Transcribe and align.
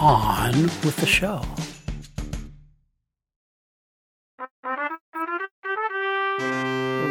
On 0.00 0.52
with 0.84 0.96
the 0.98 1.06
show. 1.06 1.42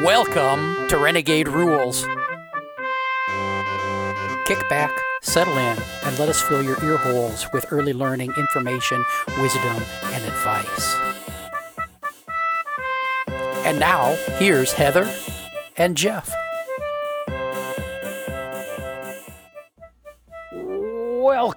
Welcome 0.05 0.87
to 0.87 0.97
Renegade 0.97 1.49
Rules. 1.49 2.07
Kick 4.45 4.69
back, 4.69 4.97
settle 5.21 5.57
in, 5.57 5.77
and 6.05 6.17
let 6.17 6.29
us 6.29 6.41
fill 6.41 6.63
your 6.63 6.81
ear 6.81 6.95
holes 6.95 7.45
with 7.51 7.65
early 7.71 7.91
learning 7.91 8.31
information, 8.37 9.03
wisdom, 9.37 9.83
and 10.05 10.23
advice. 10.23 10.95
And 13.65 13.81
now, 13.81 14.15
here's 14.37 14.71
Heather 14.71 15.13
and 15.75 15.97
Jeff. 15.97 16.31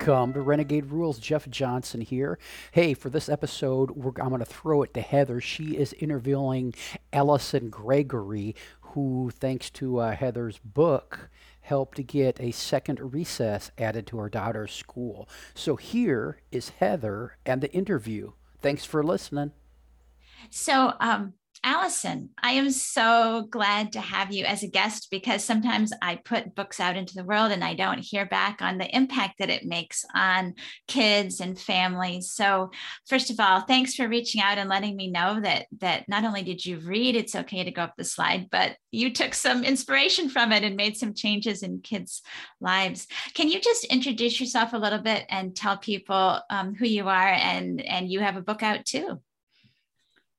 Welcome 0.00 0.32
to 0.32 0.40
Renegade 0.40 0.86
Rules. 0.86 1.18
Jeff 1.18 1.46
Johnson 1.50 2.00
here. 2.00 2.38
Hey, 2.72 2.94
for 2.94 3.10
this 3.10 3.28
episode, 3.28 3.90
I'm 3.90 4.30
going 4.30 4.38
to 4.38 4.46
throw 4.46 4.82
it 4.82 4.94
to 4.94 5.02
Heather. 5.02 5.42
She 5.42 5.76
is 5.76 5.92
interviewing 5.92 6.72
Allison 7.12 7.68
Gregory, 7.68 8.56
who, 8.80 9.30
thanks 9.30 9.68
to 9.72 9.98
uh, 9.98 10.12
Heather's 10.12 10.56
book, 10.56 11.28
helped 11.60 12.06
get 12.06 12.40
a 12.40 12.50
second 12.50 13.12
recess 13.12 13.72
added 13.76 14.06
to 14.06 14.16
her 14.16 14.30
daughter's 14.30 14.72
school. 14.72 15.28
So 15.54 15.76
here 15.76 16.38
is 16.50 16.70
Heather 16.70 17.36
and 17.44 17.60
the 17.60 17.70
interview. 17.70 18.32
Thanks 18.58 18.86
for 18.86 19.02
listening. 19.02 19.52
So, 20.48 20.94
um, 20.98 21.34
Allison, 21.62 22.30
I 22.42 22.52
am 22.52 22.70
so 22.70 23.46
glad 23.50 23.92
to 23.92 24.00
have 24.00 24.32
you 24.32 24.46
as 24.46 24.62
a 24.62 24.68
guest 24.68 25.08
because 25.10 25.44
sometimes 25.44 25.92
I 26.00 26.16
put 26.16 26.54
books 26.54 26.80
out 26.80 26.96
into 26.96 27.14
the 27.14 27.24
world 27.24 27.52
and 27.52 27.62
I 27.62 27.74
don't 27.74 27.98
hear 27.98 28.24
back 28.24 28.62
on 28.62 28.78
the 28.78 28.88
impact 28.96 29.38
that 29.38 29.50
it 29.50 29.66
makes 29.66 30.02
on 30.14 30.54
kids 30.88 31.38
and 31.38 31.60
families. 31.60 32.30
So, 32.32 32.70
first 33.06 33.28
of 33.28 33.38
all, 33.40 33.60
thanks 33.60 33.94
for 33.94 34.08
reaching 34.08 34.40
out 34.40 34.56
and 34.56 34.70
letting 34.70 34.96
me 34.96 35.10
know 35.10 35.38
that 35.42 35.66
that 35.80 36.08
not 36.08 36.24
only 36.24 36.42
did 36.42 36.64
you 36.64 36.78
read 36.78 37.14
It's 37.14 37.34
Okay 37.34 37.62
to 37.62 37.70
Go 37.70 37.82
Up 37.82 37.94
the 37.98 38.04
Slide, 38.04 38.48
but 38.50 38.76
you 38.90 39.12
took 39.12 39.34
some 39.34 39.62
inspiration 39.62 40.30
from 40.30 40.52
it 40.52 40.64
and 40.64 40.76
made 40.76 40.96
some 40.96 41.12
changes 41.12 41.62
in 41.62 41.82
kids' 41.82 42.22
lives. 42.62 43.06
Can 43.34 43.48
you 43.48 43.60
just 43.60 43.84
introduce 43.84 44.40
yourself 44.40 44.72
a 44.72 44.78
little 44.78 45.00
bit 45.00 45.26
and 45.28 45.54
tell 45.54 45.76
people 45.76 46.40
um, 46.48 46.74
who 46.74 46.86
you 46.86 47.06
are 47.10 47.28
and 47.28 47.82
and 47.82 48.10
you 48.10 48.20
have 48.20 48.38
a 48.38 48.42
book 48.42 48.62
out 48.62 48.86
too? 48.86 49.20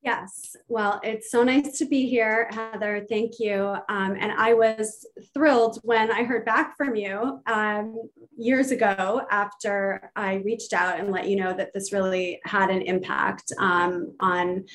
Yes. 0.03 0.55
Well, 0.67 0.99
it's 1.03 1.29
so 1.29 1.43
nice 1.43 1.77
to 1.77 1.85
be 1.85 2.09
here, 2.09 2.49
Heather. 2.51 3.05
Thank 3.07 3.39
you. 3.39 3.75
Um, 3.87 4.17
and 4.19 4.31
I 4.31 4.53
was 4.53 5.05
thrilled 5.31 5.79
when 5.83 6.11
I 6.11 6.23
heard 6.23 6.43
back 6.43 6.75
from 6.75 6.95
you 6.95 7.39
um, 7.45 8.09
years 8.35 8.71
ago 8.71 9.21
after 9.29 10.11
I 10.15 10.35
reached 10.35 10.73
out 10.73 10.99
and 10.99 11.11
let 11.11 11.27
you 11.27 11.35
know 11.35 11.53
that 11.53 11.71
this 11.75 11.93
really 11.93 12.39
had 12.45 12.71
an 12.71 12.81
impact 12.81 13.51
um, 13.59 14.15
on 14.19 14.65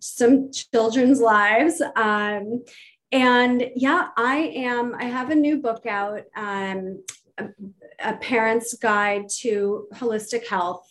some 0.00 0.50
children's 0.50 1.20
lives. 1.20 1.80
Um, 1.94 2.64
and 3.12 3.70
yeah, 3.76 4.08
I 4.16 4.52
am, 4.56 4.96
I 4.96 5.04
have 5.04 5.30
a 5.30 5.36
new 5.36 5.58
book 5.58 5.86
out. 5.86 6.22
Um, 6.34 7.04
a, 7.38 7.46
a 8.00 8.16
parent's 8.16 8.74
guide 8.74 9.28
to 9.40 9.86
holistic 9.94 10.48
health 10.48 10.84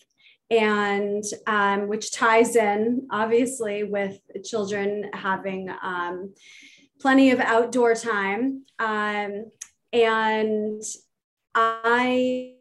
and 0.51 1.23
um, 1.47 1.88
which 1.88 2.12
ties 2.12 2.56
in 2.56 3.07
obviously 3.09 3.84
with 3.84 4.19
children 4.44 5.09
having 5.13 5.69
um, 5.81 6.34
plenty 7.00 7.31
of 7.31 7.39
outdoor 7.39 7.95
time. 7.95 8.66
Um, 8.78 9.45
and 9.94 10.84
I 11.56 12.53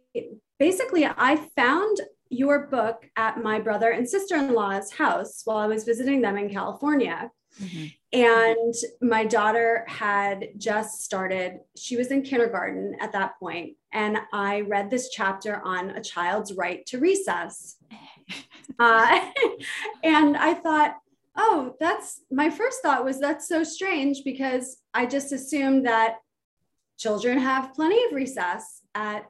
basically 0.58 1.04
I 1.04 1.36
found 1.56 2.00
your 2.28 2.68
book 2.68 3.06
at 3.16 3.42
my 3.42 3.58
brother 3.58 3.90
and 3.90 4.08
sister-in-law's 4.08 4.92
house 4.92 5.42
while 5.44 5.58
I 5.58 5.66
was 5.66 5.84
visiting 5.84 6.22
them 6.22 6.36
in 6.38 6.48
California. 6.48 7.30
Mm-hmm. 7.60 7.86
And 8.12 8.74
my 9.02 9.24
daughter 9.24 9.84
had 9.88 10.50
just 10.56 11.02
started, 11.02 11.58
she 11.76 11.96
was 11.96 12.08
in 12.08 12.22
kindergarten 12.22 12.94
at 13.00 13.12
that 13.12 13.38
point, 13.40 13.76
And 13.92 14.18
I 14.32 14.62
read 14.62 14.90
this 14.90 15.10
chapter 15.10 15.60
on 15.64 15.90
a 15.90 16.02
child's 16.02 16.54
right 16.54 16.84
to 16.86 16.98
recess. 16.98 17.76
Uh, 18.78 19.20
and 20.04 20.38
I 20.38 20.54
thought, 20.54 20.96
oh, 21.36 21.74
that's 21.80 22.22
my 22.30 22.48
first 22.48 22.80
thought 22.80 23.04
was 23.04 23.20
that's 23.20 23.46
so 23.46 23.62
strange 23.62 24.22
because 24.24 24.78
I 24.94 25.04
just 25.04 25.32
assumed 25.32 25.84
that 25.86 26.16
children 26.98 27.38
have 27.38 27.74
plenty 27.74 28.02
of 28.04 28.12
recess 28.12 28.82
at 28.94 29.26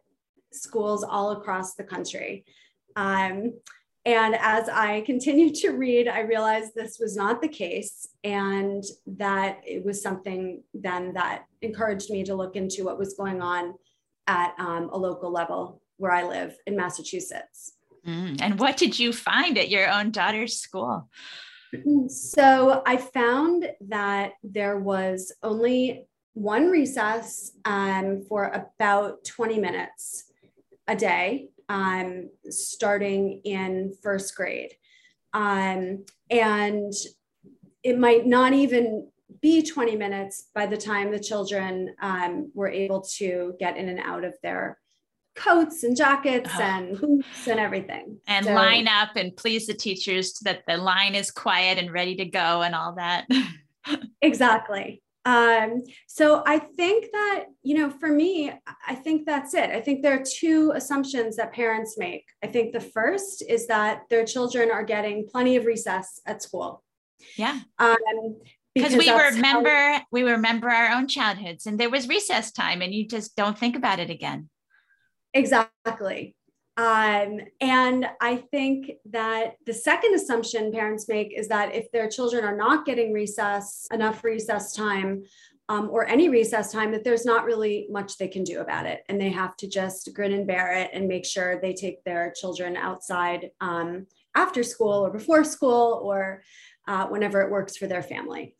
schools 0.53 1.03
all 1.03 1.33
across 1.33 1.75
the 1.75 1.83
country. 1.83 2.45
Um, 2.97 3.55
and 4.05 4.35
as 4.35 4.69
I 4.69 5.03
continued 5.03 5.55
to 5.57 5.71
read, 5.71 6.09
I 6.09 6.21
realized 6.21 6.75
this 6.75 6.99
was 6.99 7.17
not 7.17 7.43
the 7.43 7.49
case, 7.49 8.09
and 8.25 8.83
that 9.07 9.61
it 9.67 9.85
was 9.85 10.03
something 10.03 10.63
then 10.73 11.13
that 11.15 11.45
encouraged 11.61 12.11
me 12.11 12.25
to 12.25 12.35
look 12.35 12.57
into 12.57 12.85
what 12.85 12.99
was 12.99 13.15
going 13.15 13.43
on 13.43 13.75
at 14.31 14.55
um, 14.59 14.89
a 14.93 14.97
local 14.97 15.33
level 15.33 15.83
where 15.97 16.13
I 16.13 16.23
live 16.23 16.57
in 16.65 16.77
Massachusetts. 16.77 17.73
Mm. 18.07 18.41
And 18.41 18.61
what 18.61 18.77
did 18.77 18.97
you 18.99 19.13
find 19.13 19.59
at 19.59 19.69
your 19.69 19.91
own 19.91 20.13
daughter's 20.13 20.57
school? 20.57 21.11
So 22.09 22.83
I 22.87 22.97
found 22.97 23.69
that 23.89 24.33
there 24.43 24.79
was 24.79 25.33
only 25.43 26.07
one 26.35 26.71
recess 26.71 27.53
um, 27.65 28.23
for 28.29 28.45
about 28.45 29.25
20 29.25 29.59
minutes 29.59 30.25
a 30.87 30.97
day 30.97 31.49
um, 31.69 32.31
starting 32.49 33.41
in 33.45 33.95
first 34.03 34.35
grade. 34.35 34.73
Um, 35.33 36.05
and 36.31 36.93
it 37.83 37.99
might 37.99 38.27
not 38.27 38.53
even 38.53 39.09
be 39.41 39.63
20 39.63 39.97
minutes 39.97 40.49
by 40.55 40.67
the 40.67 40.77
time 40.77 41.11
the 41.11 41.19
children 41.19 41.95
um, 42.01 42.51
were 42.55 42.69
able 42.69 43.01
to 43.19 43.55
get 43.59 43.77
in 43.77 43.89
and 43.89 44.01
out 44.01 44.25
of 44.25 44.35
their 44.43 44.79
coats 45.35 45.85
and 45.85 45.97
jackets 45.97 46.51
oh. 46.55 46.63
and 46.63 47.01
boots 47.01 47.47
and 47.47 47.61
everything. 47.61 48.19
And 48.27 48.47
so, 48.47 48.55
line 48.55 48.89
up 48.89 49.17
and 49.17 49.37
please 49.37 49.67
the 49.67 49.75
teachers 49.75 50.35
that 50.43 50.63
the 50.67 50.77
line 50.77 51.15
is 51.15 51.31
quiet 51.31 51.79
and 51.79 51.93
ready 51.93 52.17
to 52.17 52.25
go 52.25 52.63
and 52.63 52.75
all 52.75 52.95
that. 52.97 53.27
exactly. 54.23 55.03
Um, 55.27 55.83
so 56.07 56.43
I 56.47 56.59
think 56.59 57.07
that, 57.13 57.45
you 57.63 57.77
know, 57.77 57.91
for 57.91 58.09
me, 58.09 58.53
I 58.89 58.95
think 58.95 59.27
that's 59.27 59.53
it. 59.55 59.71
I 59.71 59.81
think 59.81 60.03
there 60.03 60.19
are 60.19 60.25
two 60.25 60.73
assumptions 60.75 61.37
that 61.37 61.53
parents 61.53 61.99
make. 61.99 62.25
I 62.43 62.47
think 62.47 62.73
the 62.73 62.81
first 62.81 63.45
is 63.47 63.67
that 63.67 64.03
their 64.09 64.25
children 64.25 64.71
are 64.71 64.83
getting 64.83 65.29
plenty 65.31 65.57
of 65.57 65.67
recess 65.67 66.21
at 66.27 66.43
school. 66.43 66.83
Yeah. 67.37 67.61
Um, 67.79 68.41
because 68.81 68.97
we 68.97 69.11
remember 69.11 69.71
how- 69.71 70.03
we 70.11 70.23
remember 70.23 70.69
our 70.71 70.97
own 70.97 71.09
childhoods 71.09 71.67
and 71.67 71.79
there 71.79 71.91
was 71.91 72.09
recess 72.09 72.53
time 72.53 72.83
and 72.83 72.95
you 72.95 73.07
just 73.07 73.37
don't 73.37 73.59
think 73.59 73.77
about 73.77 73.99
it 73.99 74.11
again. 74.11 74.49
Exactly. 75.35 76.35
Um, 76.77 77.41
and 77.61 78.09
I 78.21 78.37
think 78.37 78.93
that 79.11 79.57
the 79.67 79.75
second 79.75 80.15
assumption 80.15 80.73
parents 80.73 81.09
make 81.09 81.37
is 81.37 81.49
that 81.49 81.75
if 81.75 81.91
their 81.93 82.09
children 82.09 82.45
are 82.45 82.57
not 82.57 82.87
getting 82.87 83.13
recess, 83.13 83.87
enough 83.93 84.25
recess 84.25 84.75
time, 84.75 85.25
um, 85.69 85.89
or 85.93 86.07
any 86.07 86.29
recess 86.29 86.73
time, 86.73 86.91
that 86.93 87.05
there's 87.05 87.25
not 87.25 87.45
really 87.45 87.87
much 87.91 88.17
they 88.17 88.29
can 88.29 88.43
do 88.43 88.61
about 88.61 88.87
it. 88.87 89.05
And 89.09 89.21
they 89.21 89.29
have 89.29 89.57
to 89.59 89.69
just 89.69 90.13
grin 90.15 90.33
and 90.33 90.47
bear 90.47 90.73
it 90.73 90.91
and 90.93 91.07
make 91.07 91.25
sure 91.25 91.61
they 91.61 91.75
take 91.75 92.03
their 92.03 92.33
children 92.35 92.77
outside 92.77 93.51
um, 93.61 94.07
after 94.35 94.63
school 94.63 95.07
or 95.07 95.11
before 95.11 95.45
school 95.45 96.01
or 96.03 96.43
uh, 96.87 97.07
whenever 97.07 97.41
it 97.43 97.51
works 97.51 97.77
for 97.77 97.87
their 97.87 98.03
family. 98.03 98.55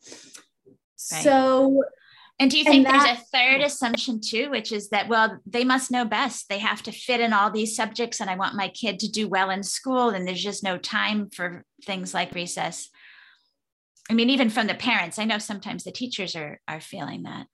Right. 1.11 1.23
So 1.23 1.83
and 2.41 2.49
do 2.49 2.57
you 2.57 2.63
think 2.63 2.87
that, 2.87 3.05
there's 3.05 3.19
a 3.19 3.23
third 3.25 3.61
assumption 3.61 4.19
too, 4.19 4.49
which 4.49 4.71
is 4.71 4.89
that, 4.89 5.07
well, 5.07 5.37
they 5.45 5.63
must 5.63 5.91
know 5.91 6.05
best. 6.05 6.49
They 6.49 6.57
have 6.57 6.81
to 6.83 6.91
fit 6.91 7.19
in 7.19 7.33
all 7.33 7.51
these 7.51 7.75
subjects, 7.75 8.19
and 8.19 8.31
I 8.31 8.35
want 8.35 8.55
my 8.55 8.69
kid 8.69 8.97
to 8.99 9.11
do 9.11 9.27
well 9.27 9.51
in 9.51 9.61
school, 9.61 10.09
and 10.09 10.27
there's 10.27 10.41
just 10.41 10.63
no 10.63 10.79
time 10.79 11.29
for 11.29 11.63
things 11.85 12.15
like 12.15 12.33
recess. 12.33 12.89
I 14.09 14.15
mean, 14.15 14.31
even 14.31 14.49
from 14.49 14.65
the 14.65 14.73
parents, 14.73 15.19
I 15.19 15.25
know 15.25 15.37
sometimes 15.37 15.83
the 15.83 15.91
teachers 15.91 16.35
are 16.35 16.59
are 16.67 16.81
feeling 16.81 17.23
that. 17.23 17.45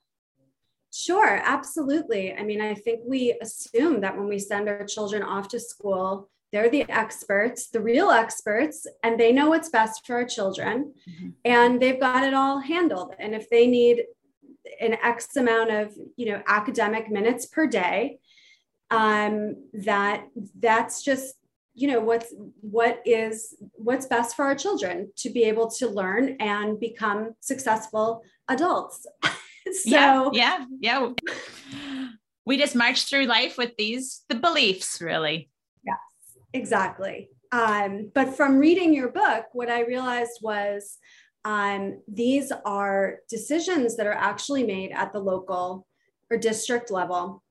Sure, 0.94 1.42
absolutely. 1.44 2.34
I 2.34 2.44
mean, 2.44 2.62
I 2.62 2.74
think 2.74 3.02
we 3.06 3.38
assume 3.42 4.00
that 4.02 4.18
when 4.18 4.30
we 4.30 4.40
send 4.40 4.70
our 4.70 4.86
children 4.86 5.22
off 5.22 5.50
to 5.50 5.60
school, 5.60 6.30
they're 6.52 6.70
the 6.70 6.90
experts, 6.90 7.70
the 7.70 7.82
real 7.82 8.10
experts, 8.10 8.88
and 9.04 9.20
they 9.20 9.32
know 9.32 9.50
what's 9.50 9.70
best 9.70 10.06
for 10.06 10.16
our 10.16 10.26
children. 10.26 10.94
Mm-hmm. 11.10 11.30
And 11.44 11.82
they've 11.82 12.00
got 12.00 12.24
it 12.24 12.34
all 12.34 12.60
handled. 12.60 13.14
And 13.20 13.36
if 13.36 13.50
they 13.50 13.68
need 13.68 14.04
an 14.80 14.98
X 15.04 15.36
amount 15.36 15.72
of, 15.72 15.94
you 16.16 16.32
know, 16.32 16.42
academic 16.48 17.10
minutes 17.10 17.46
per 17.46 17.68
day, 17.68 18.20
um, 18.92 19.56
that 19.74 20.28
that's 20.60 21.04
just 21.04 21.36
you 21.78 21.88
know 21.88 22.00
what's 22.00 22.34
what 22.62 23.02
is 23.06 23.56
what's 23.74 24.08
best 24.08 24.36
for 24.36 24.46
our 24.46 24.56
children 24.56 25.12
to 25.16 25.30
be 25.30 25.44
able 25.44 25.70
to 25.70 25.88
learn 25.88 26.36
and 26.40 26.80
become 26.80 27.36
successful 27.40 28.24
adults 28.48 29.06
so 29.84 29.90
yeah 29.90 30.30
yeah 30.32 30.66
yeah 30.80 31.12
we 32.48 32.58
just 32.58 32.76
march 32.76 33.08
through 33.08 33.26
life 33.26 33.60
with 33.60 33.76
these 33.78 34.24
the 34.28 34.36
beliefs 34.36 35.00
really 35.02 35.52
exactly 36.58 37.30
um, 37.52 38.12
but 38.14 38.36
from 38.36 38.58
reading 38.58 38.94
your 38.94 39.10
book 39.10 39.46
what 39.54 39.70
i 39.70 39.82
realized 39.82 40.40
was 40.42 40.98
um, 41.46 42.02
these 42.10 42.52
are 42.66 43.20
decisions 43.30 43.96
that 43.96 44.08
are 44.08 44.12
actually 44.30 44.66
made 44.66 44.92
at 44.92 45.14
the 45.14 45.20
local 45.20 45.88
or 46.30 46.38
district 46.38 46.92
level 46.92 47.42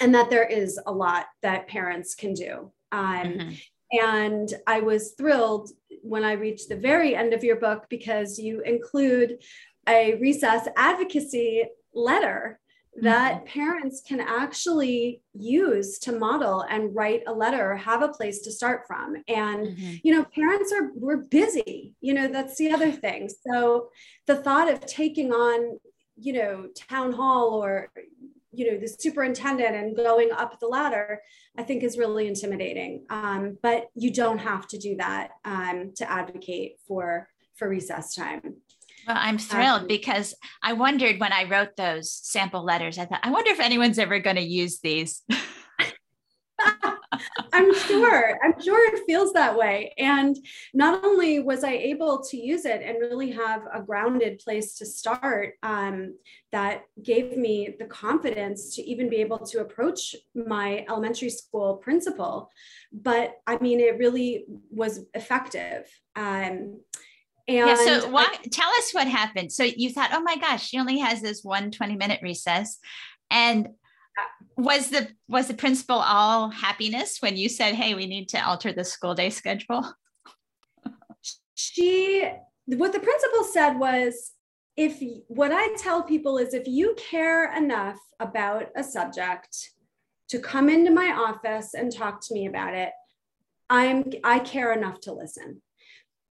and 0.00 0.14
that 0.14 0.28
there 0.28 0.44
is 0.44 0.78
a 0.86 0.92
lot 0.92 1.26
that 1.42 1.68
parents 1.68 2.14
can 2.14 2.34
do 2.34 2.70
um, 2.92 3.24
mm-hmm. 3.24 3.50
And 3.92 4.52
I 4.66 4.80
was 4.80 5.12
thrilled 5.12 5.70
when 6.02 6.24
I 6.24 6.32
reached 6.32 6.70
the 6.70 6.76
very 6.76 7.14
end 7.14 7.34
of 7.34 7.44
your 7.44 7.56
book 7.56 7.86
because 7.90 8.38
you 8.38 8.62
include 8.62 9.42
a 9.86 10.14
recess 10.14 10.66
advocacy 10.76 11.64
letter 11.92 12.58
that 13.00 13.36
mm-hmm. 13.36 13.46
parents 13.46 14.02
can 14.06 14.20
actually 14.20 15.22
use 15.32 15.98
to 15.98 16.12
model 16.12 16.62
and 16.68 16.94
write 16.94 17.22
a 17.26 17.32
letter 17.32 17.72
or 17.72 17.76
have 17.76 18.02
a 18.02 18.08
place 18.08 18.40
to 18.40 18.52
start 18.52 18.82
from 18.86 19.16
and 19.28 19.66
mm-hmm. 19.66 19.94
you 20.02 20.14
know 20.14 20.24
parents 20.24 20.72
are 20.72 20.90
we're 20.94 21.16
busy 21.16 21.94
you 22.00 22.12
know 22.12 22.28
that's 22.28 22.56
the 22.58 22.70
other 22.70 22.92
thing 22.92 23.30
so 23.46 23.88
the 24.26 24.36
thought 24.36 24.70
of 24.70 24.84
taking 24.84 25.32
on 25.32 25.78
you 26.16 26.34
know 26.34 26.68
town 26.76 27.12
hall 27.12 27.64
or 27.64 27.90
you 28.52 28.70
know 28.70 28.78
the 28.78 28.86
superintendent 28.86 29.74
and 29.74 29.96
going 29.96 30.30
up 30.30 30.60
the 30.60 30.66
ladder 30.66 31.20
i 31.56 31.62
think 31.62 31.82
is 31.82 31.96
really 31.96 32.26
intimidating 32.26 33.04
um, 33.08 33.56
but 33.62 33.86
you 33.94 34.12
don't 34.12 34.38
have 34.38 34.68
to 34.68 34.76
do 34.78 34.96
that 34.96 35.30
um, 35.46 35.92
to 35.96 36.10
advocate 36.10 36.74
for 36.86 37.26
for 37.54 37.68
recess 37.70 38.14
time 38.14 38.56
well 39.06 39.16
i'm 39.18 39.38
thrilled 39.38 39.82
um, 39.82 39.86
because 39.86 40.34
i 40.62 40.72
wondered 40.72 41.18
when 41.20 41.32
i 41.32 41.44
wrote 41.44 41.76
those 41.76 42.12
sample 42.12 42.64
letters 42.64 42.98
i 42.98 43.04
thought 43.04 43.20
i 43.22 43.30
wonder 43.30 43.50
if 43.50 43.60
anyone's 43.60 43.98
ever 43.98 44.18
going 44.18 44.36
to 44.36 44.42
use 44.42 44.80
these 44.80 45.22
I'm 47.52 47.74
sure. 47.74 48.38
I'm 48.42 48.60
sure 48.60 48.94
it 48.94 49.02
feels 49.06 49.32
that 49.32 49.56
way. 49.56 49.92
And 49.98 50.36
not 50.72 51.04
only 51.04 51.40
was 51.40 51.64
I 51.64 51.72
able 51.72 52.22
to 52.24 52.36
use 52.36 52.64
it 52.64 52.82
and 52.82 52.98
really 53.00 53.30
have 53.32 53.62
a 53.72 53.82
grounded 53.82 54.38
place 54.38 54.74
to 54.76 54.86
start 54.86 55.54
um, 55.62 56.16
that 56.50 56.82
gave 57.02 57.36
me 57.36 57.74
the 57.78 57.86
confidence 57.86 58.74
to 58.76 58.82
even 58.82 59.08
be 59.08 59.16
able 59.16 59.38
to 59.38 59.60
approach 59.60 60.16
my 60.34 60.84
elementary 60.88 61.30
school 61.30 61.76
principal, 61.76 62.50
but 62.92 63.34
I 63.46 63.58
mean, 63.58 63.80
it 63.80 63.98
really 63.98 64.44
was 64.70 65.00
effective. 65.14 65.86
Um, 66.16 66.80
and 67.48 67.56
yeah, 67.56 67.74
so 67.74 68.08
what, 68.08 68.28
I, 68.28 68.48
tell 68.50 68.68
us 68.68 68.92
what 68.92 69.08
happened. 69.08 69.50
So 69.50 69.64
you 69.64 69.90
thought, 69.90 70.10
oh 70.12 70.22
my 70.22 70.36
gosh, 70.36 70.68
she 70.68 70.78
only 70.78 70.98
has 70.98 71.20
this 71.20 71.42
one 71.42 71.70
20 71.70 71.96
minute 71.96 72.20
recess. 72.22 72.78
And 73.30 73.66
uh, 74.18 74.44
was 74.56 74.90
the 74.90 75.08
was 75.26 75.48
the 75.48 75.54
principal 75.54 75.96
all 75.96 76.50
happiness 76.50 77.18
when 77.20 77.34
you 77.34 77.48
said 77.48 77.74
hey 77.74 77.94
we 77.94 78.06
need 78.06 78.28
to 78.28 78.46
alter 78.46 78.70
the 78.70 78.84
school 78.84 79.14
day 79.14 79.30
schedule 79.30 79.90
she 81.54 82.30
what 82.66 82.92
the 82.92 83.00
principal 83.00 83.42
said 83.44 83.78
was 83.78 84.32
if 84.76 85.02
what 85.28 85.50
i 85.50 85.74
tell 85.78 86.02
people 86.02 86.36
is 86.36 86.52
if 86.52 86.66
you 86.66 86.94
care 86.98 87.56
enough 87.56 87.98
about 88.20 88.66
a 88.76 88.84
subject 88.84 89.70
to 90.28 90.38
come 90.38 90.68
into 90.68 90.90
my 90.90 91.10
office 91.12 91.72
and 91.72 91.90
talk 91.90 92.20
to 92.20 92.34
me 92.34 92.46
about 92.46 92.74
it 92.74 92.90
i'm 93.70 94.04
i 94.24 94.38
care 94.38 94.74
enough 94.74 95.00
to 95.00 95.10
listen 95.10 95.62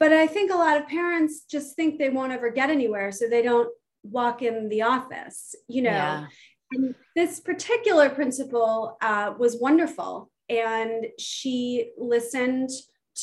but 0.02 0.12
i 0.12 0.28
think 0.28 0.52
a 0.52 0.62
lot 0.66 0.78
of 0.78 0.88
parents 0.88 1.46
just 1.50 1.76
think 1.78 1.98
they 1.98 2.10
won't 2.10 2.34
ever 2.34 2.50
get 2.50 2.70
anywhere 2.70 3.12
so 3.12 3.28
they 3.28 3.42
don't 3.42 3.70
walk 4.04 4.42
in 4.42 4.68
the 4.70 4.82
office 4.82 5.56
you 5.68 5.82
know 5.82 5.92
yeah. 6.04 6.26
And 6.72 6.96
this 7.16 7.40
particular 7.40 8.10
principal 8.10 8.98
uh, 9.02 9.34
was 9.38 9.60
wonderful, 9.60 10.30
and 10.50 11.06
she 11.20 11.92
listened 11.98 12.70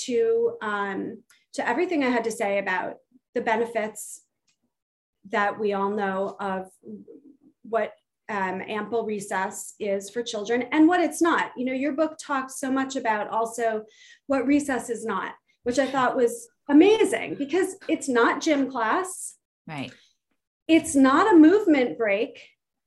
to 0.04 0.56
um, 0.60 1.22
to 1.54 1.66
everything 1.66 2.04
I 2.04 2.10
had 2.10 2.24
to 2.24 2.30
say 2.30 2.58
about 2.58 2.96
the 3.34 3.40
benefits 3.40 4.22
that 5.30 5.58
we 5.58 5.72
all 5.72 5.90
know 5.90 6.36
of 6.40 6.68
what 7.62 7.92
um, 8.28 8.62
ample 8.66 9.04
recess 9.04 9.74
is 9.80 10.10
for 10.10 10.22
children 10.22 10.64
and 10.70 10.86
what 10.86 11.00
it's 11.00 11.22
not. 11.22 11.52
You 11.56 11.64
know, 11.64 11.72
your 11.72 11.92
book 11.92 12.18
talks 12.22 12.60
so 12.60 12.70
much 12.70 12.96
about 12.96 13.28
also 13.28 13.84
what 14.26 14.46
recess 14.46 14.90
is 14.90 15.06
not, 15.06 15.32
which 15.62 15.78
I 15.78 15.86
thought 15.86 16.16
was 16.16 16.48
amazing 16.68 17.34
because 17.34 17.76
it's 17.88 18.08
not 18.08 18.40
gym 18.40 18.70
class. 18.70 19.36
Right. 19.66 19.92
It's 20.66 20.94
not 20.94 21.32
a 21.32 21.36
movement 21.36 21.96
break 21.96 22.40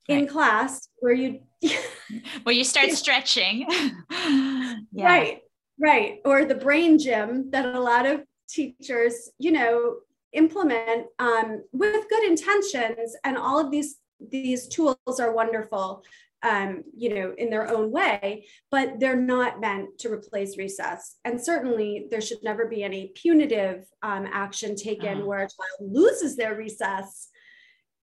in 0.08 0.28
class 0.28 0.88
where 1.00 1.14
you 1.14 1.42
where 2.44 2.56
you 2.56 2.64
start 2.64 2.92
stretching 2.92 3.66
yeah. 4.12 5.06
right 5.06 5.40
right 5.80 6.20
or 6.26 6.46
the 6.46 6.56
brain 6.56 6.98
gym 6.98 7.50
that 7.52 7.66
a 7.76 7.80
lot 7.80 8.06
of 8.06 8.22
teachers 8.50 9.30
you 9.38 9.52
know 9.52 9.98
implement 10.34 11.08
um, 11.20 11.64
with 11.72 12.10
good 12.10 12.24
intentions 12.24 13.16
and 13.24 13.38
all 13.38 13.60
of 13.60 13.72
these 13.72 13.98
these 14.30 14.68
tools 14.68 15.20
are 15.20 15.34
wonderful 15.34 16.04
um, 16.44 16.84
you 16.96 17.14
know 17.14 17.34
in 17.38 17.50
their 17.50 17.70
own 17.70 17.92
way 17.92 18.46
but 18.70 19.00
they're 19.00 19.16
not 19.16 19.62
meant 19.62 19.98
to 20.00 20.12
replace 20.12 20.58
recess 20.58 21.18
and 21.24 21.40
certainly 21.40 22.08
there 22.10 22.22
should 22.22 22.44
never 22.44 22.68
be 22.68 22.84
any 22.84 23.12
punitive 23.16 23.86
um, 24.02 24.28
action 24.32 24.76
taken 24.76 25.22
uh 25.22 25.26
where 25.26 25.40
a 25.40 25.48
child 25.48 25.94
loses 25.94 26.36
their 26.36 26.56
recess 26.56 27.30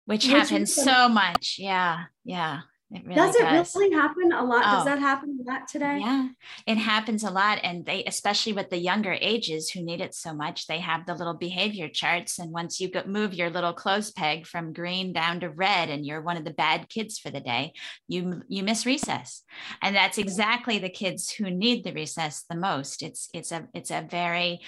which, 0.09 0.25
which 0.25 0.33
happens 0.33 0.73
so 0.73 1.07
much. 1.07 1.57
Yeah. 1.59 2.05
Yeah. 2.25 2.61
It 2.91 3.05
really 3.05 3.15
does 3.15 3.35
it 3.35 3.41
does. 3.41 3.75
really 3.75 3.93
happen 3.93 4.31
a 4.31 4.43
lot? 4.43 4.63
Oh, 4.65 4.77
does 4.77 4.85
that 4.85 4.99
happen 4.99 5.37
a 5.39 5.51
lot 5.51 5.67
today? 5.67 5.99
Yeah, 5.99 6.29
it 6.65 6.77
happens 6.77 7.23
a 7.23 7.29
lot. 7.29 7.59
And 7.61 7.85
they, 7.85 8.03
especially 8.05 8.53
with 8.53 8.71
the 8.71 8.79
younger 8.79 9.15
ages 9.21 9.69
who 9.69 9.83
need 9.83 10.01
it 10.01 10.15
so 10.15 10.33
much, 10.33 10.65
they 10.65 10.79
have 10.79 11.05
the 11.05 11.13
little 11.13 11.35
behavior 11.35 11.87
charts. 11.87 12.39
And 12.39 12.51
once 12.51 12.79
you 12.79 12.89
move 13.05 13.35
your 13.35 13.51
little 13.51 13.73
clothes 13.73 14.09
peg 14.09 14.47
from 14.47 14.73
green 14.73 15.13
down 15.13 15.39
to 15.41 15.49
red 15.49 15.89
and 15.89 16.03
you're 16.03 16.21
one 16.21 16.35
of 16.35 16.45
the 16.45 16.53
bad 16.53 16.89
kids 16.89 17.19
for 17.19 17.29
the 17.29 17.39
day, 17.39 17.73
you 18.07 18.41
you 18.47 18.63
miss 18.63 18.87
recess. 18.87 19.43
And 19.83 19.95
that's 19.95 20.17
exactly 20.17 20.79
the 20.79 20.89
kids 20.89 21.29
who 21.29 21.51
need 21.51 21.83
the 21.83 21.93
recess 21.93 22.43
the 22.49 22.57
most. 22.57 23.03
It's 23.03 23.29
it's 23.35 23.51
a 23.51 23.67
it's 23.75 23.91
a 23.91 24.07
very 24.09 24.61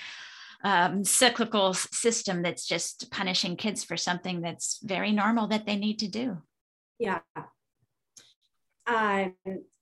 um, 0.63 1.03
cyclical 1.03 1.73
system 1.73 2.43
that's 2.43 2.67
just 2.67 3.09
punishing 3.09 3.55
kids 3.55 3.83
for 3.83 3.97
something 3.97 4.41
that's 4.41 4.79
very 4.83 5.11
normal 5.11 5.47
that 5.47 5.65
they 5.65 5.75
need 5.75 5.97
to 5.99 6.07
do. 6.07 6.37
Yeah. 6.99 7.21
Um, 8.91 9.33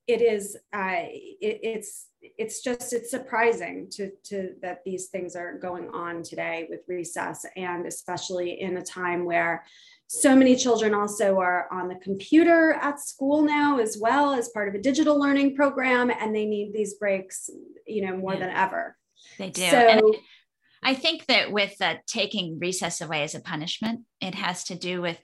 it 0.08 0.22
is 0.22 0.58
uh, 0.74 1.04
it, 1.04 1.60
it's 1.64 2.08
it's 2.22 2.62
just 2.62 2.94
it's 2.94 3.12
surprising 3.12 3.88
to 3.92 4.12
to 4.26 4.56
that 4.62 4.80
these 4.84 5.08
things 5.08 5.36
are 5.36 5.58
going 5.58 5.90
on 5.90 6.24
today 6.24 6.68
with 6.70 6.82
recess 6.88 7.46
and 7.56 7.86
especially 7.86 8.60
in 8.60 8.78
a 8.78 8.82
time 8.82 9.26
where 9.26 9.64
so 10.08 10.36
many 10.36 10.56
children 10.56 10.96
also 10.96 11.40
are 11.40 11.68
on 11.72 11.88
the 11.88 11.96
computer 11.96 12.74
at 12.82 13.00
school 13.00 13.44
now 13.44 13.78
as 13.78 13.98
well 14.02 14.34
as 14.34 14.50
part 14.50 14.68
of 14.68 14.74
a 14.74 14.82
digital 14.82 15.20
learning 15.20 15.56
program 15.56 16.10
and 16.10 16.36
they 16.36 16.46
need 16.46 16.74
these 16.74 16.96
breaks 16.96 17.50
you 17.86 18.06
know 18.06 18.18
more 18.18 18.34
yeah. 18.34 18.40
than 18.40 18.50
ever 18.50 18.98
they 19.38 19.52
do 19.52 19.62
so, 19.70 19.78
and 19.78 20.16
I 20.82 20.94
think 20.94 21.26
that 21.26 21.52
with 21.52 21.76
uh, 21.82 21.96
taking 22.08 22.58
recess 22.58 23.02
away 23.02 23.24
as 23.24 23.36
a 23.36 23.42
punishment, 23.42 24.02
it 24.22 24.34
has 24.34 24.64
to 24.66 24.76
do 24.76 25.02
with 25.02 25.20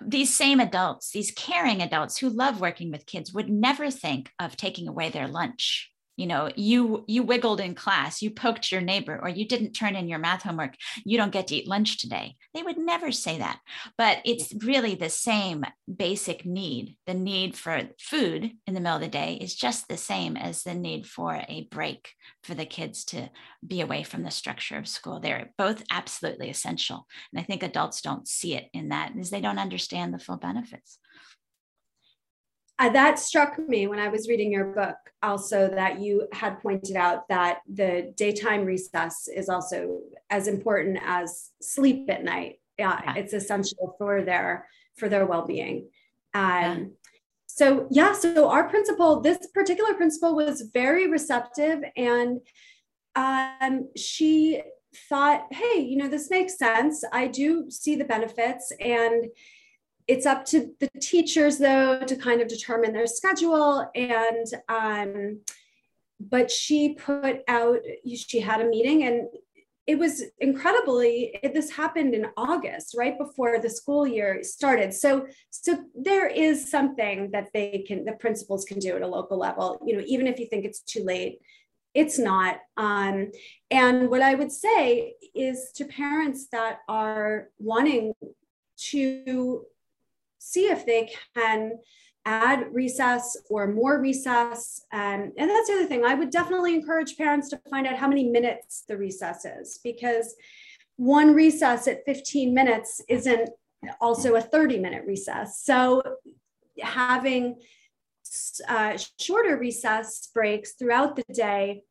these 0.00 0.34
same 0.34 0.60
adults, 0.60 1.10
these 1.10 1.30
caring 1.30 1.80
adults 1.80 2.18
who 2.18 2.28
love 2.28 2.60
working 2.60 2.90
with 2.90 3.06
kids 3.06 3.32
would 3.32 3.48
never 3.48 3.90
think 3.90 4.30
of 4.38 4.56
taking 4.56 4.88
away 4.88 5.08
their 5.08 5.28
lunch 5.28 5.90
you 6.16 6.26
know 6.26 6.50
you 6.56 7.04
you 7.06 7.22
wiggled 7.22 7.60
in 7.60 7.74
class 7.74 8.22
you 8.22 8.30
poked 8.30 8.72
your 8.72 8.80
neighbor 8.80 9.18
or 9.22 9.28
you 9.28 9.46
didn't 9.46 9.72
turn 9.72 9.96
in 9.96 10.08
your 10.08 10.18
math 10.18 10.42
homework 10.42 10.74
you 11.04 11.16
don't 11.16 11.32
get 11.32 11.48
to 11.48 11.56
eat 11.56 11.68
lunch 11.68 11.98
today. 11.98 12.36
They 12.54 12.62
would 12.62 12.78
never 12.78 13.12
say 13.12 13.38
that. 13.38 13.60
But 13.98 14.18
it's 14.24 14.52
really 14.64 14.94
the 14.94 15.10
same 15.10 15.64
basic 15.92 16.44
need. 16.44 16.96
The 17.06 17.14
need 17.14 17.56
for 17.56 17.82
food 18.00 18.52
in 18.66 18.74
the 18.74 18.80
middle 18.80 18.96
of 18.96 19.02
the 19.02 19.08
day 19.08 19.38
is 19.40 19.54
just 19.54 19.88
the 19.88 19.96
same 19.96 20.36
as 20.36 20.62
the 20.62 20.74
need 20.74 21.06
for 21.06 21.34
a 21.48 21.68
break 21.70 22.12
for 22.42 22.54
the 22.54 22.66
kids 22.66 23.04
to 23.06 23.30
be 23.66 23.80
away 23.80 24.02
from 24.02 24.22
the 24.22 24.30
structure 24.30 24.76
of 24.76 24.88
school. 24.88 25.20
They're 25.20 25.52
both 25.58 25.82
absolutely 25.90 26.50
essential. 26.50 27.06
And 27.32 27.40
i 27.40 27.42
think 27.42 27.62
adults 27.62 28.00
don't 28.00 28.28
see 28.28 28.54
it 28.54 28.68
in 28.72 28.88
that 28.88 29.12
is 29.16 29.30
they 29.30 29.40
don't 29.40 29.58
understand 29.58 30.12
the 30.12 30.18
full 30.18 30.36
benefits 30.36 30.98
uh, 32.78 32.90
that 32.90 33.18
struck 33.18 33.58
me 33.58 33.86
when 33.86 33.98
I 33.98 34.08
was 34.08 34.28
reading 34.28 34.52
your 34.52 34.66
book, 34.66 34.96
also 35.22 35.68
that 35.68 36.00
you 36.00 36.28
had 36.32 36.60
pointed 36.60 36.96
out 36.96 37.26
that 37.28 37.60
the 37.72 38.12
daytime 38.16 38.64
recess 38.64 39.28
is 39.28 39.48
also 39.48 40.00
as 40.28 40.46
important 40.46 40.98
as 41.04 41.50
sleep 41.60 42.10
at 42.10 42.22
night. 42.22 42.60
Yeah, 42.78 43.00
yeah. 43.02 43.14
it's 43.16 43.32
essential 43.32 43.94
for 43.98 44.22
their 44.22 44.66
for 44.98 45.08
their 45.08 45.26
well-being. 45.26 45.88
Um, 46.34 46.42
yeah. 46.44 46.84
So 47.46 47.86
yeah, 47.90 48.12
so 48.12 48.50
our 48.50 48.68
principal, 48.68 49.20
this 49.20 49.46
particular 49.54 49.94
principal 49.94 50.36
was 50.36 50.68
very 50.74 51.08
receptive, 51.08 51.80
and 51.96 52.40
um, 53.14 53.88
she 53.96 54.60
thought, 55.08 55.46
hey, 55.50 55.80
you 55.80 55.96
know, 55.96 56.08
this 56.08 56.28
makes 56.30 56.58
sense. 56.58 57.02
I 57.12 57.28
do 57.28 57.70
see 57.70 57.96
the 57.96 58.04
benefits, 58.04 58.70
and 58.78 59.26
it's 60.08 60.26
up 60.26 60.44
to 60.46 60.72
the 60.78 60.88
teachers 61.00 61.58
though 61.58 62.00
to 62.00 62.16
kind 62.16 62.40
of 62.40 62.48
determine 62.48 62.92
their 62.92 63.06
schedule. 63.06 63.90
And 63.94 64.46
um, 64.68 65.40
but 66.20 66.50
she 66.50 66.94
put 66.94 67.40
out 67.48 67.78
she 68.06 68.40
had 68.40 68.60
a 68.60 68.68
meeting 68.68 69.02
and 69.04 69.28
it 69.86 69.98
was 69.98 70.24
incredibly 70.40 71.38
it, 71.42 71.54
this 71.54 71.70
happened 71.70 72.12
in 72.12 72.26
august 72.36 72.96
right 72.98 73.16
before 73.18 73.60
the 73.60 73.70
school 73.70 74.06
year 74.06 74.42
started. 74.42 74.94
So 74.94 75.26
so 75.50 75.84
there 75.94 76.26
is 76.26 76.70
something 76.70 77.30
that 77.32 77.48
they 77.52 77.84
can 77.86 78.04
the 78.04 78.12
principals 78.12 78.64
can 78.64 78.78
do 78.78 78.96
at 78.96 79.02
a 79.02 79.06
local 79.06 79.38
level 79.38 79.80
you 79.84 79.96
know 79.96 80.04
even 80.06 80.26
if 80.26 80.38
you 80.38 80.46
think 80.46 80.64
it's 80.64 80.80
too 80.80 81.04
late 81.04 81.40
it's 81.94 82.18
not. 82.18 82.58
Um, 82.76 83.32
and 83.70 84.10
what 84.10 84.20
i 84.20 84.34
would 84.34 84.52
say 84.52 85.14
is 85.34 85.70
to 85.76 85.84
parents 85.86 86.48
that 86.52 86.80
are 86.88 87.48
wanting 87.58 88.12
to 88.90 89.64
see 90.46 90.66
if 90.66 90.86
they 90.86 91.10
can 91.34 91.72
add 92.24 92.66
recess 92.72 93.36
or 93.50 93.66
more 93.66 94.00
recess. 94.00 94.84
Um, 94.92 95.32
and 95.36 95.50
that's 95.50 95.68
the 95.68 95.74
other 95.74 95.86
thing. 95.86 96.04
I 96.04 96.14
would 96.14 96.30
definitely 96.30 96.74
encourage 96.74 97.16
parents 97.16 97.48
to 97.50 97.60
find 97.70 97.86
out 97.86 97.96
how 97.96 98.08
many 98.08 98.28
minutes 98.28 98.84
the 98.88 98.96
recess 98.96 99.44
is 99.44 99.80
because 99.82 100.34
one 100.96 101.34
recess 101.34 101.86
at 101.88 102.04
15 102.04 102.54
minutes 102.54 103.00
isn't 103.08 103.50
also 104.00 104.34
a 104.34 104.40
30 104.40 104.78
minute 104.78 105.04
recess. 105.06 105.60
So 105.62 106.02
having 106.80 107.56
uh, 108.68 108.98
shorter 109.20 109.56
recess 109.56 110.28
breaks 110.32 110.72
throughout 110.72 111.16
the 111.16 111.24
day 111.32 111.82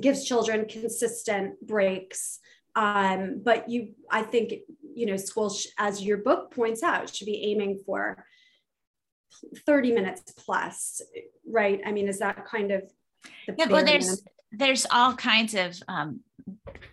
gives 0.00 0.24
children 0.24 0.66
consistent 0.66 1.54
breaks 1.66 2.38
um, 2.74 3.40
but 3.44 3.68
you 3.68 3.88
i 4.10 4.22
think 4.22 4.54
you 4.94 5.06
know 5.06 5.16
schools 5.16 5.66
as 5.78 6.02
your 6.02 6.18
book 6.18 6.50
points 6.54 6.82
out 6.82 7.14
should 7.14 7.26
be 7.26 7.44
aiming 7.44 7.80
for 7.84 8.24
30 9.66 9.92
minutes 9.92 10.32
plus 10.36 11.00
right? 11.48 11.80
I 11.84 11.92
mean 11.92 12.08
is 12.08 12.18
that 12.18 12.44
kind 12.46 12.70
of 12.70 12.82
the 13.46 13.54
yeah 13.58 13.66
well 13.66 13.84
there's 13.84 14.06
minimum? 14.06 14.24
there's 14.52 14.86
all 14.90 15.14
kinds 15.14 15.54
of 15.54 15.76
um, 15.88 16.20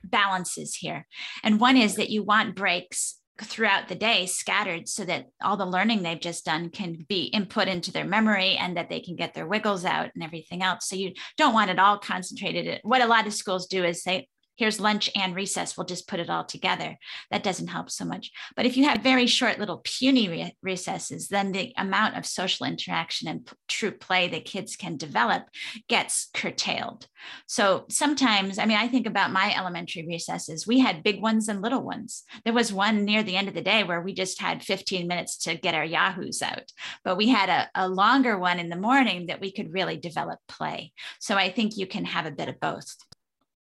balances 0.04 0.76
here. 0.76 1.06
And 1.44 1.60
one 1.60 1.78
is 1.78 1.96
that 1.96 2.10
you 2.10 2.24
want 2.24 2.56
breaks 2.56 3.18
throughout 3.42 3.88
the 3.88 3.96
day 3.96 4.26
scattered 4.26 4.90
so 4.90 5.06
that 5.06 5.28
all 5.42 5.56
the 5.56 5.66
learning 5.66 6.04
they've 6.04 6.20
just 6.20 6.44
done 6.44 6.70
can 6.70 7.06
be 7.08 7.24
input 7.26 7.68
into 7.68 7.92
their 7.92 8.06
memory 8.06 8.58
and 8.58 8.76
that 8.76 8.90
they 8.90 9.00
can 9.00 9.16
get 9.16 9.34
their 9.34 9.48
wiggles 9.48 9.86
out 9.86 10.10
and 10.14 10.24
everything 10.24 10.62
else. 10.62 10.88
So 10.88 10.96
you 10.96 11.14
don't 11.38 11.54
want 11.54 11.70
it 11.70 11.80
all 11.80 11.98
concentrated. 11.98 12.82
What 12.84 13.02
a 13.02 13.08
lot 13.08 13.28
of 13.28 13.34
schools 13.34 13.68
do 13.68 13.84
is 13.86 14.04
say 14.04 14.28
here's 14.60 14.80
lunch 14.80 15.10
and 15.16 15.34
recess, 15.34 15.78
we'll 15.78 15.86
just 15.86 16.06
put 16.06 16.20
it 16.20 16.30
all 16.30 16.44
together. 16.44 16.98
That 17.32 17.44
doesn't 17.44 17.70
help 17.70 17.90
so 17.90 18.04
much. 18.04 18.30
But 18.58 18.66
if 18.66 18.76
you 18.76 18.84
have 18.84 19.02
very 19.02 19.26
short 19.26 19.58
little 19.58 19.82
puny 19.86 20.28
re- 20.28 20.58
recesses, 20.62 21.30
then 21.30 21.54
the 21.54 21.74
amount 21.78 22.18
of 22.18 22.26
social 22.26 22.66
interaction 22.66 23.30
and 23.30 23.46
p- 23.46 23.54
true 23.70 23.92
play 23.92 24.28
that 24.28 24.44
kids 24.44 24.76
can 24.76 24.98
develop 24.98 25.44
gets 25.88 26.28
curtailed. 26.34 27.08
So 27.48 27.86
sometimes, 27.90 28.60
I 28.60 28.66
mean, 28.66 28.78
I 28.78 28.90
think 28.90 29.08
about 29.08 29.32
my 29.32 29.56
elementary 29.56 30.06
recesses, 30.06 30.68
we 30.68 30.80
had 30.80 31.04
big 31.04 31.22
ones 31.22 31.48
and 31.48 31.62
little 31.62 31.82
ones. 31.82 32.24
There 32.44 32.54
was 32.54 32.74
one 32.74 33.06
near 33.06 33.24
the 33.24 33.38
end 33.38 33.48
of 33.48 33.54
the 33.54 33.62
day 33.62 33.86
where 33.86 34.02
we 34.02 34.14
just 34.14 34.42
had 34.42 34.62
15 34.62 35.08
minutes 35.08 35.38
to 35.44 35.56
get 35.56 35.74
our 35.74 35.86
Yahoos 35.86 36.42
out, 36.42 36.70
but 37.06 37.16
we 37.16 37.30
had 37.30 37.48
a, 37.48 37.70
a 37.76 37.88
longer 37.88 38.38
one 38.38 38.60
in 38.60 38.68
the 38.68 38.76
morning 38.76 39.28
that 39.28 39.40
we 39.40 39.54
could 39.54 39.72
really 39.72 39.96
develop 39.96 40.40
play. 40.50 40.92
So 41.22 41.36
I 41.36 41.50
think 41.50 41.78
you 41.78 41.88
can 41.88 42.04
have 42.04 42.26
a 42.26 42.32
bit 42.32 42.50
of 42.50 42.60
both. 42.60 42.98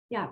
Yeah, 0.09 0.29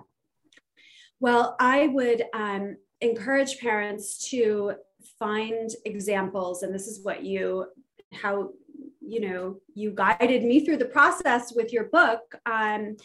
well, 1.23 1.55
I 1.57 1.87
would 1.87 2.25
um, 2.33 2.75
encourage 2.99 3.57
parents 3.59 4.29
to 4.31 4.73
find 5.17 5.69
examples, 5.85 6.63
and 6.63 6.75
this 6.75 6.85
is 6.85 7.01
what 7.01 7.23
you, 7.23 7.67
how, 8.11 8.49
you 8.99 9.21
know, 9.21 9.55
you 9.73 9.91
guided 9.91 10.43
me 10.43 10.65
through 10.65 10.75
the 10.77 10.93
process 10.97 11.53
with 11.55 11.71
your 11.71 11.85
book. 11.85 12.35
Um, 12.45 12.97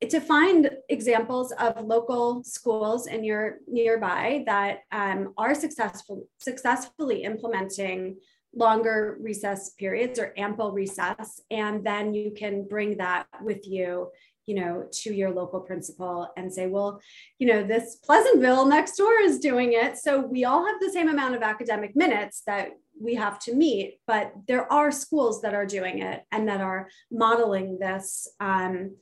to 0.00 0.20
find 0.20 0.68
examples 0.88 1.52
of 1.52 1.80
local 1.86 2.42
schools 2.42 3.06
in 3.06 3.22
your 3.22 3.58
nearby 3.68 4.42
that 4.46 4.80
um, 4.90 5.32
are 5.38 5.54
successful 5.54 6.26
successfully 6.38 7.22
implementing 7.22 8.16
longer 8.54 9.16
recess 9.20 9.70
periods 9.70 10.18
or 10.18 10.34
ample 10.36 10.72
recess 10.72 11.40
and 11.50 11.86
then 11.86 12.12
you 12.12 12.32
can 12.36 12.66
bring 12.68 12.98
that 12.98 13.26
with 13.40 13.66
you 13.66 14.10
you 14.46 14.54
know, 14.54 14.86
to 14.92 15.14
your 15.14 15.30
local 15.30 15.60
principal 15.60 16.28
and 16.36 16.52
say, 16.52 16.66
well, 16.66 17.00
you 17.38 17.46
know, 17.46 17.62
this 17.64 17.96
Pleasantville 18.04 18.66
next 18.66 18.96
door 18.96 19.20
is 19.20 19.38
doing 19.38 19.72
it. 19.72 19.96
So 19.96 20.20
we 20.20 20.44
all 20.44 20.66
have 20.66 20.80
the 20.80 20.90
same 20.90 21.08
amount 21.08 21.34
of 21.34 21.42
academic 21.42 21.96
minutes 21.96 22.42
that 22.46 22.70
we 23.00 23.14
have 23.14 23.38
to 23.40 23.54
meet, 23.54 23.98
but 24.06 24.32
there 24.46 24.70
are 24.72 24.92
schools 24.92 25.42
that 25.42 25.54
are 25.54 25.66
doing 25.66 26.00
it 26.00 26.22
and 26.30 26.48
that 26.48 26.60
are 26.60 26.88
modeling 27.10 27.78
this. 27.78 28.28
Um, 28.40 28.96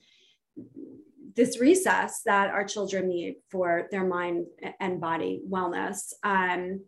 this 1.34 1.58
recess 1.58 2.20
that 2.26 2.50
our 2.50 2.64
children 2.64 3.08
need 3.08 3.36
for 3.50 3.88
their 3.90 4.04
mind 4.04 4.46
and 4.80 5.00
body 5.00 5.40
wellness 5.50 6.12
um, 6.24 6.80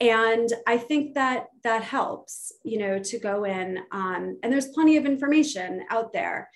and 0.00 0.48
i 0.66 0.76
think 0.76 1.14
that 1.14 1.46
that 1.62 1.82
helps 1.82 2.52
you 2.64 2.78
know 2.78 2.98
to 2.98 3.18
go 3.18 3.44
in 3.44 3.78
um, 3.92 4.38
and 4.42 4.52
there's 4.52 4.68
plenty 4.68 4.96
of 4.96 5.06
information 5.06 5.84
out 5.90 6.12
there 6.12 6.50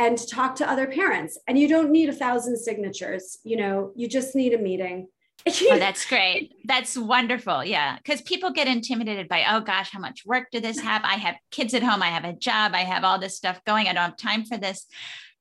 and 0.00 0.16
talk 0.28 0.56
to 0.56 0.68
other 0.68 0.86
parents. 0.86 1.38
And 1.46 1.58
you 1.58 1.68
don't 1.68 1.90
need 1.90 2.08
a 2.08 2.14
thousand 2.14 2.56
signatures, 2.56 3.36
you 3.44 3.56
know, 3.56 3.92
you 3.94 4.08
just 4.08 4.34
need 4.34 4.54
a 4.54 4.58
meeting. 4.58 5.08
oh, 5.46 5.78
that's 5.78 6.06
great. 6.06 6.54
That's 6.64 6.96
wonderful. 6.96 7.62
Yeah. 7.62 7.98
Because 7.98 8.22
people 8.22 8.50
get 8.50 8.66
intimidated 8.66 9.28
by, 9.28 9.44
oh 9.50 9.60
gosh, 9.60 9.90
how 9.90 9.98
much 9.98 10.24
work 10.24 10.48
do 10.52 10.60
this 10.60 10.80
have? 10.80 11.02
I 11.04 11.14
have 11.14 11.36
kids 11.50 11.74
at 11.74 11.82
home. 11.82 12.02
I 12.02 12.06
have 12.06 12.24
a 12.24 12.32
job. 12.32 12.72
I 12.74 12.80
have 12.80 13.04
all 13.04 13.18
this 13.18 13.36
stuff 13.36 13.62
going. 13.66 13.88
I 13.88 13.92
don't 13.92 14.04
have 14.04 14.16
time 14.16 14.44
for 14.44 14.56
this. 14.56 14.86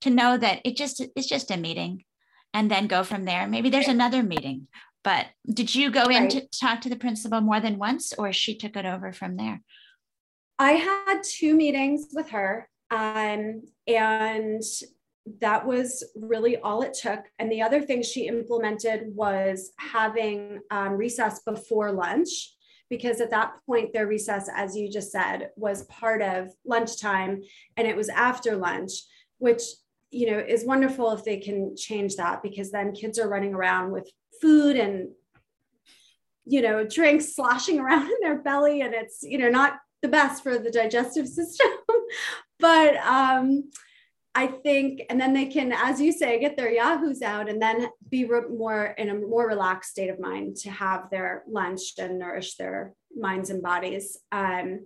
To 0.01 0.09
know 0.09 0.37
that 0.37 0.61
it 0.63 0.77
just 0.77 1.01
it's 1.15 1.27
just 1.27 1.51
a 1.51 1.57
meeting 1.57 2.03
and 2.53 2.71
then 2.71 2.87
go 2.87 3.03
from 3.03 3.25
there. 3.25 3.47
Maybe 3.47 3.69
there's 3.69 3.89
another 3.89 4.23
meeting. 4.23 4.67
But 5.03 5.27
did 5.49 5.73
you 5.73 5.89
go 5.89 6.05
right. 6.05 6.21
in 6.21 6.29
to 6.29 6.47
talk 6.49 6.81
to 6.81 6.89
the 6.89 6.95
principal 6.95 7.41
more 7.41 7.59
than 7.59 7.77
once 7.77 8.13
or 8.13 8.31
she 8.31 8.57
took 8.57 8.75
it 8.77 8.85
over 8.85 9.11
from 9.11 9.35
there? 9.35 9.61
I 10.57 10.73
had 10.73 11.21
two 11.23 11.53
meetings 11.53 12.07
with 12.13 12.29
her 12.29 12.69
um, 12.91 13.61
and 13.87 14.63
that 15.41 15.65
was 15.65 16.03
really 16.15 16.57
all 16.57 16.81
it 16.81 16.93
took. 16.93 17.21
And 17.37 17.51
the 17.51 17.61
other 17.61 17.81
thing 17.81 18.01
she 18.01 18.27
implemented 18.27 19.15
was 19.15 19.71
having 19.77 20.59
um, 20.71 20.93
recess 20.93 21.41
before 21.45 21.91
lunch, 21.91 22.55
because 22.89 23.21
at 23.21 23.29
that 23.29 23.53
point, 23.65 23.93
their 23.93 24.07
recess, 24.07 24.49
as 24.53 24.75
you 24.75 24.89
just 24.89 25.11
said, 25.11 25.49
was 25.55 25.83
part 25.83 26.21
of 26.21 26.49
lunchtime 26.65 27.43
and 27.77 27.87
it 27.87 27.95
was 27.95 28.09
after 28.09 28.55
lunch, 28.55 28.91
which 29.37 29.61
you 30.11 30.31
know 30.31 30.39
is 30.39 30.65
wonderful 30.65 31.11
if 31.11 31.23
they 31.23 31.37
can 31.37 31.75
change 31.75 32.15
that 32.15 32.41
because 32.41 32.71
then 32.71 32.93
kids 32.93 33.19
are 33.19 33.29
running 33.29 33.53
around 33.53 33.91
with 33.91 34.09
food 34.41 34.75
and 34.75 35.09
you 36.45 36.61
know 36.61 36.83
drinks 36.83 37.35
sloshing 37.35 37.79
around 37.79 38.09
in 38.09 38.17
their 38.21 38.41
belly 38.41 38.81
and 38.81 38.95
it's 38.95 39.19
you 39.21 39.37
know 39.37 39.49
not 39.49 39.77
the 40.01 40.07
best 40.07 40.41
for 40.41 40.57
the 40.57 40.71
digestive 40.71 41.27
system 41.37 41.67
but 42.59 42.95
um, 42.97 43.69
I 44.35 44.47
think, 44.47 45.01
and 45.09 45.19
then 45.19 45.33
they 45.33 45.47
can, 45.47 45.73
as 45.73 45.99
you 45.99 46.11
say, 46.11 46.39
get 46.39 46.55
their 46.55 46.71
Yahoos 46.71 47.21
out 47.21 47.49
and 47.49 47.61
then 47.61 47.87
be 48.09 48.25
re- 48.25 48.41
more 48.49 48.85
in 48.97 49.09
a 49.09 49.15
more 49.15 49.47
relaxed 49.47 49.91
state 49.91 50.09
of 50.09 50.19
mind 50.19 50.57
to 50.57 50.69
have 50.69 51.09
their 51.09 51.43
lunch 51.47 51.81
and 51.97 52.19
nourish 52.19 52.55
their 52.55 52.93
minds 53.15 53.49
and 53.49 53.63
bodies. 53.63 54.17
Um, 54.31 54.85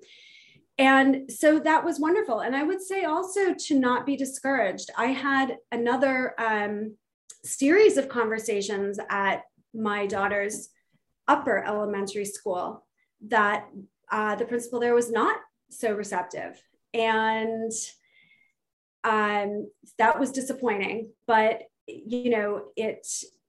and 0.77 1.31
so 1.31 1.59
that 1.59 1.85
was 1.85 1.99
wonderful. 1.99 2.39
And 2.39 2.55
I 2.55 2.63
would 2.63 2.81
say 2.81 3.03
also 3.03 3.53
to 3.53 3.79
not 3.79 4.05
be 4.05 4.15
discouraged. 4.15 4.89
I 4.97 5.07
had 5.07 5.57
another 5.71 6.33
um, 6.39 6.95
series 7.43 7.97
of 7.97 8.09
conversations 8.09 8.97
at 9.09 9.43
my 9.73 10.07
daughter's 10.07 10.69
upper 11.27 11.63
elementary 11.63 12.25
school 12.25 12.85
that 13.27 13.67
uh, 14.11 14.35
the 14.35 14.45
principal 14.45 14.79
there 14.79 14.95
was 14.95 15.11
not 15.11 15.37
so 15.69 15.93
receptive 15.93 16.61
and 16.93 17.71
um, 19.03 19.69
that 19.97 20.19
was 20.19 20.31
disappointing 20.31 21.09
but 21.27 21.63
you 21.87 22.29
know 22.29 22.63
it 22.75 23.05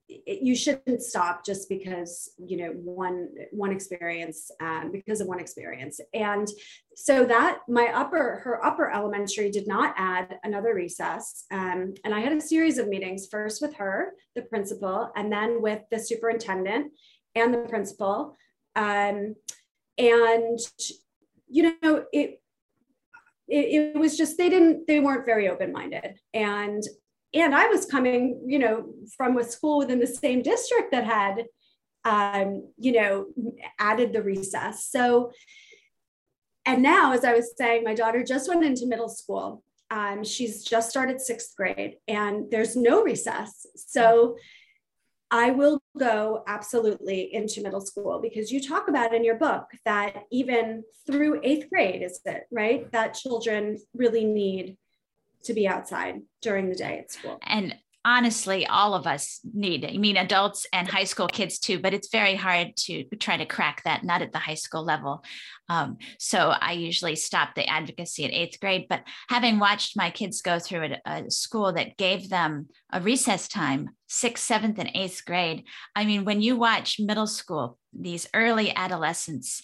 it, 0.07 0.43
you 0.43 0.55
shouldn't 0.55 1.03
stop 1.03 1.47
just 1.47 1.69
because 1.69 2.31
you 2.39 2.59
know 2.59 2.71
one 2.73 3.29
one 3.53 3.73
experience 3.73 4.51
um, 4.61 4.91
because 4.93 5.23
of 5.23 5.29
one 5.29 5.41
experience. 5.41 5.99
And 6.13 6.47
so 6.95 7.25
that 7.25 7.61
my 7.69 7.87
upper 7.95 8.41
her 8.45 8.65
upper 8.65 8.91
elementary 8.93 9.51
did 9.51 9.67
not 9.67 9.95
add 9.97 10.37
another 10.45 10.75
recess 10.75 11.45
um, 11.51 11.95
and 12.05 12.15
i 12.15 12.21
had 12.21 12.33
a 12.33 12.41
series 12.41 12.79
of 12.79 12.87
meetings 12.87 13.27
first 13.31 13.63
with 13.63 13.75
her 13.75 14.13
the 14.35 14.43
principal 14.43 15.11
and 15.17 15.33
then 15.33 15.63
with 15.63 15.81
the 15.91 15.99
superintendent 15.99 16.93
and 17.35 17.53
the 17.53 17.59
principal. 17.59 18.37
Um, 18.77 19.37
and 19.97 20.59
you 21.49 21.77
know 21.83 22.05
it, 22.13 22.41
it 23.49 23.95
it 23.95 23.99
was 23.99 24.17
just 24.17 24.37
they 24.39 24.49
didn't 24.49 24.87
they 24.87 25.01
weren't 25.01 25.27
very 25.27 25.49
open-minded 25.49 26.19
and 26.33 26.83
and 27.35 27.55
I 27.55 27.67
was 27.67 27.85
coming, 27.85 28.41
you 28.47 28.61
know, 28.61 28.95
from 29.17 29.37
a 29.37 29.45
school 29.45 29.79
within 29.79 29.99
the 29.99 30.07
same 30.07 30.41
district 30.41 30.93
that 30.93 31.05
had, 31.05 31.47
um, 32.05 32.69
you 32.79 32.93
know, 32.93 33.27
added 33.79 34.13
the 34.13 34.23
recess. 34.23 34.87
So, 34.87 35.33
and 36.65 36.83
now, 36.83 37.13
as 37.13 37.25
I 37.25 37.35
was 37.35 37.53
saying, 37.59 37.83
my 37.83 37.95
daughter 37.95 38.23
just 38.23 38.49
went 38.49 38.65
into 38.65 38.87
middle 38.87 39.09
school. 39.09 39.65
Um, 39.91 40.23
she's 40.25 40.63
just 40.63 40.91
started 40.91 41.21
sixth 41.21 41.55
grade, 41.57 41.97
and 42.07 42.51
there's 42.51 42.77
no 42.77 43.03
recess. 43.03 43.67
So, 43.75 44.37
I 45.31 45.51
will 45.51 45.81
go 45.99 46.45
absolutely 46.47 47.35
into 47.35 47.63
middle 47.63 47.81
school 47.81 48.21
because 48.21 48.53
you 48.53 48.63
talk 48.63 48.89
about 48.89 49.15
in 49.15 49.25
your 49.25 49.37
book 49.37 49.65
that 49.85 50.25
even 50.31 50.85
through 51.07 51.41
eighth 51.43 51.69
grade, 51.71 52.03
is 52.03 52.21
it 52.25 52.45
right? 52.51 52.91
That 52.93 53.15
children 53.15 53.79
really 53.95 54.25
need 54.25 54.77
to 55.45 55.55
be 55.55 55.69
outside 55.69 56.23
during 56.41 56.69
the 56.69 56.75
day 56.75 56.99
at 56.99 57.11
school. 57.11 57.39
And 57.43 57.75
honestly, 58.05 58.67
all 58.67 58.95
of 58.95 59.07
us 59.07 59.41
need. 59.55 59.85
I 59.85 59.97
mean, 59.97 60.17
adults 60.17 60.67
and 60.73 60.87
high 60.87 61.05
school 61.05 61.27
kids 61.27 61.59
too, 61.59 61.79
but 61.79 61.95
it's 61.95 62.09
very 62.11 62.35
hard 62.35 62.77
to 62.77 63.05
try 63.19 63.37
to 63.37 63.47
crack 63.47 63.83
that 63.85 64.05
nut 64.05 64.23
at 64.23 64.33
the 64.33 64.39
high 64.39 64.55
school 64.55 64.85
level. 64.85 65.25
Um, 65.69 65.97
so 66.19 66.53
I 66.61 66.73
usually 66.73 67.17
stop 67.17 67.55
the 67.55 67.67
advocacy 67.67 68.25
at 68.25 68.33
eighth 68.33 68.61
grade. 68.61 68.87
But 68.89 69.05
having 69.29 69.59
watched 69.59 69.97
my 69.97 70.11
kids 70.11 70.43
go 70.43 70.59
through 70.59 70.95
a, 71.07 71.25
a 71.25 71.31
school 71.31 71.73
that 71.73 71.97
gave 71.97 72.29
them 72.29 72.69
a 72.93 73.01
recess 73.01 73.49
time, 73.49 73.91
sixth, 74.07 74.45
seventh, 74.45 74.79
and 74.79 74.91
eighth 74.95 75.25
grade, 75.25 75.65
I 75.97 76.05
mean, 76.05 76.25
when 76.25 76.43
you 76.43 76.57
watch 76.57 77.01
middle 77.01 77.27
school, 77.27 77.79
these 77.93 78.29
early 78.35 78.75
adolescents, 78.75 79.63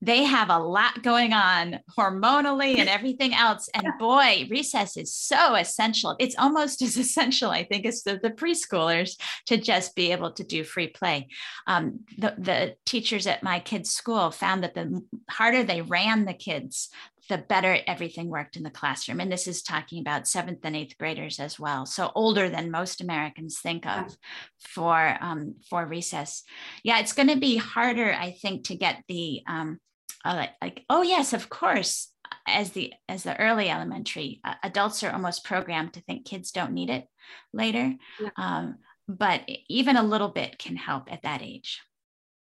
they 0.00 0.22
have 0.24 0.48
a 0.48 0.58
lot 0.58 1.02
going 1.02 1.32
on 1.32 1.80
hormonally 1.98 2.78
and 2.78 2.88
everything 2.88 3.34
else. 3.34 3.68
And 3.74 3.86
boy, 3.98 4.46
recess 4.48 4.96
is 4.96 5.12
so 5.12 5.54
essential. 5.54 6.14
It's 6.18 6.36
almost 6.38 6.82
as 6.82 6.96
essential, 6.96 7.50
I 7.50 7.64
think, 7.64 7.84
as 7.84 8.02
the, 8.02 8.18
the 8.22 8.30
preschoolers 8.30 9.20
to 9.46 9.56
just 9.56 9.96
be 9.96 10.12
able 10.12 10.32
to 10.32 10.44
do 10.44 10.62
free 10.62 10.88
play. 10.88 11.28
Um, 11.66 12.00
the, 12.16 12.34
the 12.38 12.74
teachers 12.86 13.26
at 13.26 13.42
my 13.42 13.58
kids' 13.60 13.90
school 13.90 14.30
found 14.30 14.62
that 14.62 14.74
the 14.74 15.02
harder 15.28 15.64
they 15.64 15.82
ran 15.82 16.24
the 16.24 16.34
kids, 16.34 16.90
the 17.28 17.38
better 17.38 17.78
everything 17.86 18.28
worked 18.28 18.56
in 18.56 18.62
the 18.62 18.70
classroom. 18.70 19.20
And 19.20 19.30
this 19.30 19.46
is 19.46 19.62
talking 19.62 20.00
about 20.00 20.26
seventh 20.26 20.60
and 20.62 20.74
eighth 20.74 20.96
graders 20.96 21.38
as 21.38 21.58
well. 21.58 21.84
So 21.86 22.10
older 22.14 22.48
than 22.48 22.70
most 22.70 23.00
Americans 23.00 23.58
think 23.58 23.86
of 23.86 24.16
for 24.58 25.16
um, 25.20 25.56
for 25.68 25.84
recess. 25.84 26.42
Yeah, 26.82 27.00
it's 27.00 27.12
going 27.12 27.28
to 27.28 27.38
be 27.38 27.56
harder, 27.56 28.14
I 28.14 28.30
think, 28.30 28.64
to 28.64 28.76
get 28.76 29.02
the 29.08 29.42
um, 29.46 29.78
uh, 30.24 30.34
like, 30.34 30.50
like 30.60 30.84
oh 30.90 31.02
yes 31.02 31.32
of 31.32 31.48
course. 31.48 32.12
As 32.46 32.72
the 32.72 32.92
as 33.08 33.22
the 33.24 33.38
early 33.38 33.68
elementary 33.68 34.40
uh, 34.44 34.54
adults 34.62 35.02
are 35.02 35.12
almost 35.12 35.44
programmed 35.44 35.94
to 35.94 36.00
think 36.00 36.26
kids 36.26 36.50
don't 36.50 36.72
need 36.72 36.90
it 36.90 37.06
later. 37.52 37.94
Yeah. 38.20 38.30
um, 38.36 38.78
but 39.06 39.42
even 39.68 39.96
a 39.96 40.02
little 40.02 40.28
bit 40.28 40.58
can 40.58 40.76
help 40.76 41.10
at 41.12 41.22
that 41.22 41.42
age. 41.42 41.80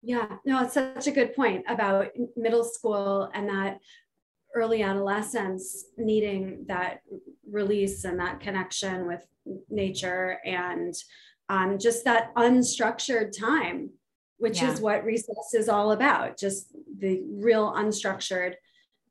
Yeah 0.04 0.38
no 0.46 0.64
it's 0.64 0.76
such 0.76 1.08
a 1.08 1.12
good 1.12 1.36
point 1.36 1.66
about 1.68 2.08
middle 2.36 2.64
school 2.64 3.30
and 3.34 3.50
that 3.50 3.80
early 4.56 4.84
adolescence 4.84 5.86
needing 5.98 6.66
that 6.68 7.02
release 7.50 8.06
and 8.06 8.20
that 8.20 8.40
connection 8.40 9.08
with 9.08 9.26
nature 9.70 10.40
and 10.46 10.94
um, 11.50 11.78
just 11.78 12.06
that 12.06 12.34
unstructured 12.36 13.38
time 13.38 13.90
which 14.38 14.62
yeah. 14.62 14.72
is 14.72 14.82
what 14.82 15.04
recess 15.04 15.54
is 15.54 15.70
all 15.70 15.92
about 15.92 16.38
just 16.38 16.76
the 17.00 17.22
real 17.30 17.74
unstructured 17.74 18.54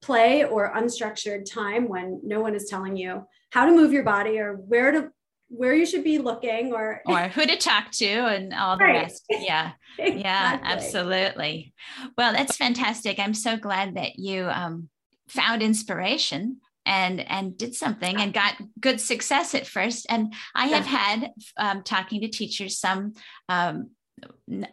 play 0.03 0.45
or 0.45 0.73
unstructured 0.75 1.51
time 1.51 1.89
when 1.89 2.21
no 2.23 2.41
one 2.41 2.55
is 2.55 2.69
telling 2.69 2.97
you 2.97 3.27
how 3.51 3.65
to 3.65 3.73
move 3.73 3.93
your 3.93 4.03
body 4.03 4.39
or 4.39 4.55
where 4.55 4.93
to 4.93 5.11
where 5.49 5.75
you 5.75 5.87
should 5.87 6.05
be 6.05 6.19
looking 6.19 6.73
or 6.73 7.01
or 7.07 7.29
who 7.29 7.47
to 7.47 7.57
talk 7.57 7.91
to 7.91 8.07
and 8.07 8.53
all 8.53 8.77
the 8.77 8.85
right. 8.85 9.03
rest 9.03 9.25
yeah 9.31 9.73
exactly. 9.99 10.21
yeah 10.21 10.59
absolutely 10.63 11.75
well 12.19 12.33
that's 12.33 12.57
fantastic 12.57 13.19
i'm 13.19 13.35
so 13.35 13.57
glad 13.57 13.95
that 13.97 14.19
you 14.19 14.45
um, 14.45 14.89
found 15.29 15.63
inspiration 15.63 16.59
and 16.87 17.21
and 17.21 17.57
did 17.57 17.75
something 17.75 18.21
and 18.21 18.35
got 18.35 18.55
good 18.81 19.01
success 19.01 19.55
at 19.55 19.67
first 19.67 20.07
and 20.11 20.35
i 20.55 20.67
have 20.67 20.85
had 20.85 21.31
um, 21.57 21.83
talking 21.83 22.21
to 22.21 22.29
teachers 22.29 22.79
some 22.79 23.15
um, 23.49 23.91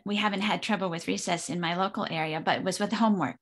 we 0.05 0.15
haven't 0.15 0.41
had 0.41 0.61
trouble 0.61 0.89
with 0.89 1.07
recess 1.07 1.49
in 1.49 1.59
my 1.59 1.75
local 1.75 2.05
area, 2.09 2.41
but 2.43 2.59
it 2.59 2.63
was 2.63 2.79
with 2.79 2.91
homework. 2.91 3.37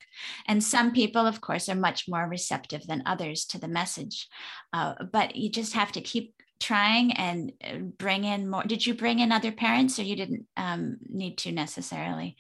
And 0.47 0.63
some 0.63 0.91
people, 0.91 1.25
of 1.25 1.41
course, 1.41 1.67
are 1.69 1.75
much 1.75 2.07
more 2.07 2.27
receptive 2.27 2.85
than 2.88 3.03
others 3.05 3.45
to 3.45 3.59
the 3.59 3.67
message. 3.67 4.27
Uh, 4.71 4.95
but 5.12 5.35
you 5.35 5.49
just 5.49 5.73
have 5.73 5.91
to 5.93 6.01
keep 6.01 6.33
trying 6.59 7.13
and 7.13 7.51
uh, 7.63 7.77
bring 7.77 8.23
in 8.23 8.49
more. 8.49 8.63
Did 8.63 8.85
you 8.85 8.93
bring 8.93 9.19
in 9.19 9.31
other 9.31 9.51
parents 9.51 9.97
or 9.99 10.03
you 10.03 10.15
didn't 10.15 10.45
um, 10.57 10.97
need 11.07 11.38
to 11.39 11.51
necessarily? 11.51 12.35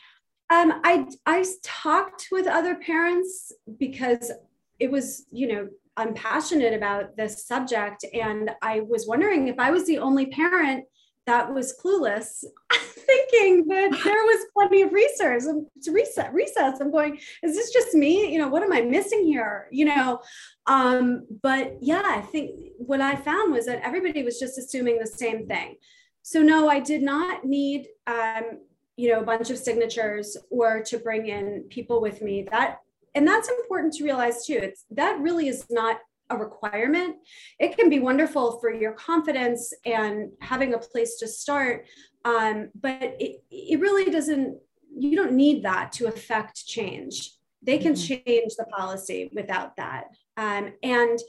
Um, 0.49 0.81
I, 0.83 1.07
I 1.25 1.45
talked 1.63 2.27
with 2.31 2.47
other 2.47 2.75
parents 2.75 3.51
because 3.77 4.31
it 4.79 4.89
was, 4.89 5.25
you 5.31 5.47
know, 5.47 5.67
I'm 5.95 6.13
passionate 6.13 6.73
about 6.73 7.17
this 7.17 7.45
subject. 7.45 8.05
And 8.13 8.51
I 8.61 8.81
was 8.81 9.05
wondering 9.07 9.47
if 9.47 9.59
I 9.59 9.71
was 9.71 9.85
the 9.85 9.99
only 9.99 10.27
parent 10.27 10.85
that 11.27 11.53
was 11.53 11.77
clueless, 11.83 12.43
thinking 13.09 13.67
that 13.67 13.91
there 14.03 14.23
was 14.23 14.45
plenty 14.53 14.81
of 14.81 14.93
research 14.93 15.43
to 15.83 15.91
reset 15.91 16.33
recess. 16.33 16.79
I'm 16.79 16.91
going, 16.91 17.19
is 17.43 17.55
this 17.55 17.71
just 17.71 17.93
me? 17.93 18.31
You 18.31 18.39
know, 18.39 18.47
what 18.47 18.63
am 18.63 18.73
I 18.73 18.81
missing 18.81 19.25
here? 19.25 19.67
You 19.71 19.85
know, 19.85 20.19
um, 20.67 21.25
but 21.41 21.77
yeah, 21.81 22.03
I 22.05 22.21
think 22.21 22.51
what 22.77 23.01
I 23.01 23.15
found 23.15 23.53
was 23.53 23.65
that 23.65 23.81
everybody 23.83 24.23
was 24.23 24.39
just 24.39 24.57
assuming 24.57 24.99
the 24.99 25.07
same 25.07 25.47
thing. 25.47 25.75
So 26.21 26.41
no, 26.41 26.69
I 26.69 26.79
did 26.79 27.01
not 27.01 27.45
need 27.45 27.87
um, 28.07 28.59
you 28.97 29.09
know 29.09 29.21
a 29.21 29.25
bunch 29.25 29.49
of 29.49 29.57
signatures 29.57 30.37
or 30.49 30.83
to 30.83 30.97
bring 30.97 31.27
in 31.27 31.63
people 31.69 32.01
with 32.01 32.21
me. 32.21 32.47
That 32.51 32.79
and 33.15 33.27
that's 33.27 33.49
important 33.49 33.93
to 33.93 34.03
realize 34.03 34.45
too. 34.45 34.59
It's 34.61 34.85
that 34.91 35.19
really 35.19 35.47
is 35.47 35.65
not 35.69 35.99
a 36.29 36.37
requirement. 36.37 37.15
It 37.59 37.75
can 37.75 37.89
be 37.89 37.99
wonderful 37.99 38.59
for 38.59 38.71
your 38.71 38.93
confidence 38.93 39.73
and 39.85 40.31
having 40.41 40.73
a 40.73 40.77
place 40.77 41.17
to 41.17 41.27
start, 41.27 41.85
um, 42.25 42.69
but 42.79 43.15
it, 43.19 43.43
it 43.49 43.79
really 43.79 44.11
doesn't, 44.11 44.57
you 44.97 45.15
don't 45.15 45.33
need 45.33 45.63
that 45.63 45.91
to 45.93 46.07
affect 46.07 46.65
change. 46.65 47.31
They 47.61 47.77
can 47.77 47.93
mm-hmm. 47.93 48.23
change 48.25 48.53
the 48.57 48.65
policy 48.65 49.29
without 49.33 49.75
that. 49.77 50.05
Um, 50.37 50.73
and, 50.83 51.19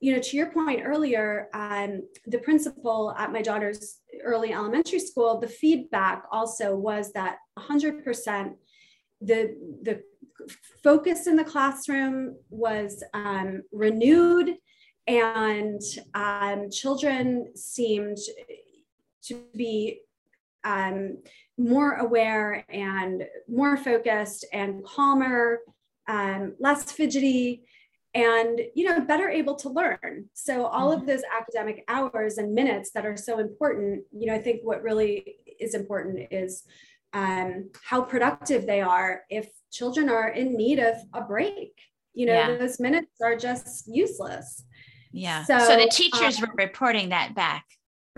you 0.00 0.14
know, 0.14 0.20
to 0.20 0.36
your 0.36 0.50
point 0.50 0.82
earlier, 0.84 1.48
um, 1.52 2.02
the 2.26 2.38
principal 2.38 3.14
at 3.16 3.32
my 3.32 3.42
daughter's 3.42 3.98
early 4.22 4.52
elementary 4.52 4.98
school, 5.00 5.38
the 5.38 5.48
feedback 5.48 6.24
also 6.30 6.74
was 6.74 7.12
that 7.12 7.36
100% 7.58 8.54
the 9.22 9.54
the 9.82 10.02
focus 10.82 11.26
in 11.26 11.36
the 11.36 11.44
classroom 11.44 12.36
was 12.48 13.02
um, 13.12 13.62
renewed 13.72 14.56
and 15.06 15.80
um, 16.14 16.70
children 16.70 17.52
seemed 17.54 18.18
to 19.22 19.42
be 19.54 20.00
um, 20.64 21.18
more 21.58 21.94
aware 21.94 22.64
and 22.68 23.24
more 23.48 23.76
focused 23.76 24.46
and 24.52 24.84
calmer 24.84 25.60
um, 26.08 26.54
less 26.58 26.90
fidgety 26.90 27.64
and 28.12 28.60
you 28.74 28.84
know 28.84 29.00
better 29.00 29.28
able 29.28 29.54
to 29.54 29.68
learn 29.68 30.28
so 30.34 30.66
all 30.66 30.90
of 30.90 31.00
mm-hmm. 31.00 31.10
those 31.10 31.22
academic 31.38 31.84
hours 31.86 32.38
and 32.38 32.52
minutes 32.52 32.90
that 32.92 33.06
are 33.06 33.16
so 33.16 33.38
important 33.38 34.02
you 34.10 34.26
know 34.26 34.34
i 34.34 34.38
think 34.38 34.60
what 34.64 34.82
really 34.82 35.36
is 35.60 35.74
important 35.74 36.26
is 36.32 36.64
um, 37.12 37.70
how 37.84 38.02
productive 38.02 38.66
they 38.66 38.80
are 38.80 39.22
if 39.30 39.48
children 39.72 40.08
are 40.08 40.28
in 40.28 40.56
need 40.56 40.78
of 40.78 40.96
a 41.12 41.22
break. 41.22 41.72
You 42.12 42.26
know, 42.26 42.34
yeah. 42.34 42.56
those 42.56 42.80
minutes 42.80 43.20
are 43.22 43.36
just 43.36 43.84
useless. 43.86 44.64
Yeah. 45.12 45.44
So, 45.44 45.58
so 45.58 45.76
the 45.76 45.88
teachers 45.88 46.42
um, 46.42 46.48
were 46.48 46.54
reporting 46.64 47.10
that 47.10 47.34
back. 47.34 47.64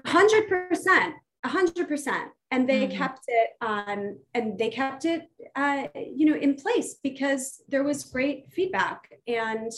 100%. 0.06 1.12
100% 1.44 2.24
and 2.50 2.68
they 2.68 2.86
mm-hmm. 2.86 2.96
kept 2.96 3.24
it 3.28 3.50
um, 3.60 4.18
and 4.34 4.58
they 4.58 4.70
kept 4.70 5.04
it 5.04 5.28
uh, 5.56 5.88
you 5.94 6.26
know 6.26 6.36
in 6.36 6.54
place 6.54 6.96
because 7.02 7.62
there 7.68 7.82
was 7.82 8.04
great 8.04 8.46
feedback 8.52 9.12
and 9.26 9.72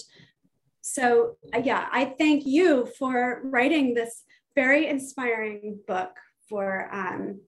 so 0.83 1.37
uh, 1.55 1.63
yeah 1.65 1.89
i 1.93 2.05
thank 2.05 2.45
you 2.45 2.87
for 2.99 3.41
writing 3.45 3.95
this 3.95 4.25
very 4.55 4.89
inspiring 4.89 5.79
book 5.87 6.17
for 6.49 6.93
um, 6.95 7.41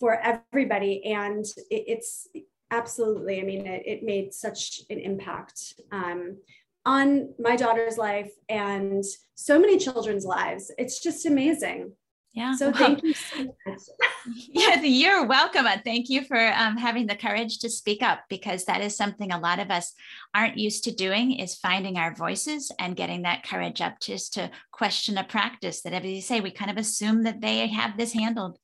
for 0.00 0.18
everybody. 0.20 1.04
And 1.04 1.44
it, 1.70 1.84
it's 1.86 2.28
absolutely, 2.70 3.40
I 3.40 3.44
mean, 3.44 3.66
it, 3.66 3.82
it 3.86 4.02
made 4.02 4.32
such 4.32 4.80
an 4.90 4.98
impact 4.98 5.74
um, 5.92 6.38
on 6.86 7.34
my 7.38 7.54
daughter's 7.54 7.98
life 7.98 8.32
and 8.48 9.04
so 9.34 9.60
many 9.60 9.78
children's 9.78 10.24
lives. 10.24 10.72
It's 10.78 11.00
just 11.00 11.26
amazing. 11.26 11.92
Yeah. 12.32 12.54
So 12.54 12.70
thank 12.72 13.02
you 13.02 13.12
so 13.12 13.54
much. 13.66 13.80
yeah, 14.48 14.80
you're 14.82 15.26
welcome. 15.26 15.66
And 15.66 15.82
thank 15.84 16.08
you 16.08 16.24
for 16.24 16.38
um, 16.38 16.76
having 16.76 17.06
the 17.06 17.16
courage 17.16 17.58
to 17.58 17.68
speak 17.68 18.02
up 18.02 18.20
because 18.28 18.64
that 18.66 18.80
is 18.80 18.96
something 18.96 19.32
a 19.32 19.40
lot 19.40 19.58
of 19.58 19.70
us 19.70 19.94
aren't 20.32 20.56
used 20.56 20.84
to 20.84 20.92
doing 20.92 21.32
is 21.32 21.56
finding 21.56 21.96
our 21.96 22.14
voices 22.14 22.70
and 22.78 22.94
getting 22.94 23.22
that 23.22 23.42
courage 23.42 23.80
up 23.80 23.98
just 24.00 24.34
to 24.34 24.50
question 24.70 25.18
a 25.18 25.24
practice 25.24 25.82
that, 25.82 25.92
as 25.92 26.04
you 26.04 26.20
say, 26.20 26.40
we 26.40 26.52
kind 26.52 26.70
of 26.70 26.76
assume 26.76 27.24
that 27.24 27.40
they 27.40 27.66
have 27.66 27.96
this 27.96 28.12
handled. 28.12 28.58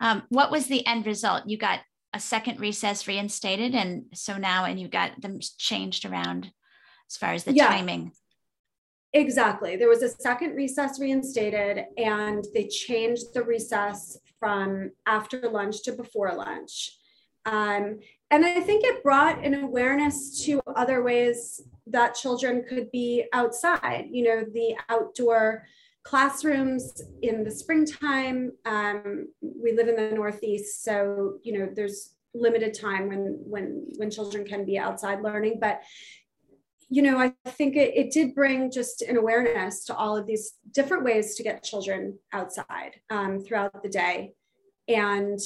Um, 0.00 0.24
what 0.28 0.50
was 0.50 0.66
the 0.66 0.86
end 0.86 1.06
result? 1.06 1.44
You 1.46 1.56
got 1.56 1.80
a 2.12 2.20
second 2.20 2.60
recess 2.60 3.06
reinstated. 3.06 3.74
And 3.74 4.04
so 4.14 4.36
now, 4.36 4.64
and 4.64 4.80
you 4.80 4.88
got 4.88 5.20
them 5.20 5.38
changed 5.58 6.04
around 6.04 6.50
as 7.10 7.16
far 7.16 7.32
as 7.32 7.44
the 7.44 7.54
yeah. 7.54 7.68
timing. 7.68 8.12
Exactly. 9.16 9.76
There 9.76 9.88
was 9.88 10.02
a 10.02 10.10
second 10.10 10.54
recess 10.54 11.00
reinstated, 11.00 11.86
and 11.96 12.44
they 12.52 12.66
changed 12.66 13.32
the 13.32 13.42
recess 13.42 14.18
from 14.38 14.90
after 15.06 15.48
lunch 15.48 15.82
to 15.84 15.92
before 15.92 16.34
lunch. 16.34 16.98
Um, 17.46 18.00
and 18.30 18.44
I 18.44 18.60
think 18.60 18.84
it 18.84 19.02
brought 19.02 19.42
an 19.42 19.54
awareness 19.54 20.44
to 20.44 20.60
other 20.66 21.02
ways 21.02 21.62
that 21.86 22.14
children 22.14 22.62
could 22.68 22.90
be 22.90 23.24
outside, 23.32 24.08
you 24.10 24.22
know, 24.22 24.44
the 24.52 24.76
outdoor 24.90 25.64
classrooms 26.02 27.00
in 27.22 27.42
the 27.42 27.50
springtime. 27.50 28.52
Um, 28.66 29.28
we 29.40 29.72
live 29.72 29.88
in 29.88 29.96
the 29.96 30.14
Northeast, 30.14 30.84
so, 30.84 31.38
you 31.42 31.58
know, 31.58 31.70
there's 31.74 32.16
limited 32.34 32.74
time 32.74 33.08
when 33.08 33.38
when 33.46 33.86
when 33.96 34.10
children 34.10 34.44
can 34.44 34.66
be 34.66 34.78
outside 34.78 35.22
learning 35.22 35.58
but 35.58 35.80
you 36.88 37.02
know, 37.02 37.18
I 37.18 37.32
think 37.50 37.76
it, 37.76 37.96
it 37.96 38.12
did 38.12 38.34
bring 38.34 38.70
just 38.70 39.02
an 39.02 39.16
awareness 39.16 39.84
to 39.84 39.96
all 39.96 40.16
of 40.16 40.26
these 40.26 40.52
different 40.72 41.04
ways 41.04 41.34
to 41.34 41.42
get 41.42 41.64
children 41.64 42.18
outside 42.32 43.00
um, 43.10 43.40
throughout 43.40 43.82
the 43.82 43.88
day. 43.88 44.34
And 44.86 45.40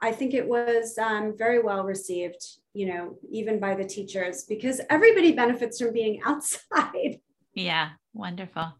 I 0.00 0.12
think 0.12 0.32
it 0.32 0.48
was 0.48 0.96
um, 0.96 1.34
very 1.36 1.60
well 1.62 1.84
received, 1.84 2.42
you 2.72 2.86
know, 2.86 3.18
even 3.30 3.60
by 3.60 3.74
the 3.74 3.84
teachers, 3.84 4.44
because 4.44 4.80
everybody 4.88 5.32
benefits 5.32 5.80
from 5.80 5.92
being 5.92 6.20
outside. 6.26 7.20
Yeah, 7.52 7.90
wonderful. 8.14 8.72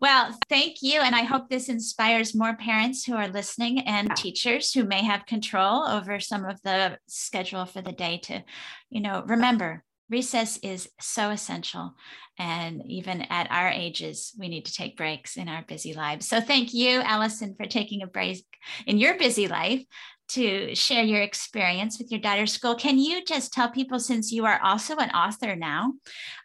Well, 0.00 0.38
thank 0.48 0.76
you. 0.80 1.00
And 1.00 1.14
I 1.14 1.24
hope 1.24 1.48
this 1.48 1.68
inspires 1.68 2.34
more 2.34 2.56
parents 2.56 3.04
who 3.04 3.14
are 3.14 3.28
listening 3.28 3.80
and 3.80 4.14
teachers 4.16 4.72
who 4.72 4.84
may 4.84 5.04
have 5.04 5.26
control 5.26 5.86
over 5.86 6.20
some 6.20 6.44
of 6.46 6.62
the 6.62 6.98
schedule 7.06 7.66
for 7.66 7.82
the 7.82 7.92
day 7.92 8.18
to, 8.24 8.42
you 8.88 9.02
know, 9.02 9.24
remember 9.26 9.82
recess 10.10 10.58
is 10.62 10.88
so 11.00 11.30
essential. 11.30 11.94
And 12.38 12.82
even 12.86 13.22
at 13.22 13.50
our 13.50 13.68
ages, 13.68 14.32
we 14.38 14.48
need 14.48 14.64
to 14.66 14.72
take 14.72 14.96
breaks 14.96 15.36
in 15.36 15.48
our 15.48 15.64
busy 15.66 15.94
lives. 15.94 16.26
So 16.26 16.40
thank 16.40 16.74
you, 16.74 17.00
Allison, 17.00 17.54
for 17.56 17.66
taking 17.66 18.02
a 18.02 18.06
break 18.06 18.44
in 18.86 18.98
your 18.98 19.16
busy 19.16 19.48
life 19.48 19.82
to 20.26 20.74
share 20.74 21.04
your 21.04 21.20
experience 21.20 21.98
with 21.98 22.10
your 22.10 22.20
daughter's 22.20 22.52
school. 22.52 22.74
Can 22.74 22.98
you 22.98 23.24
just 23.24 23.52
tell 23.52 23.70
people, 23.70 24.00
since 24.00 24.32
you 24.32 24.46
are 24.46 24.60
also 24.62 24.96
an 24.96 25.10
author 25.10 25.54
now, 25.54 25.92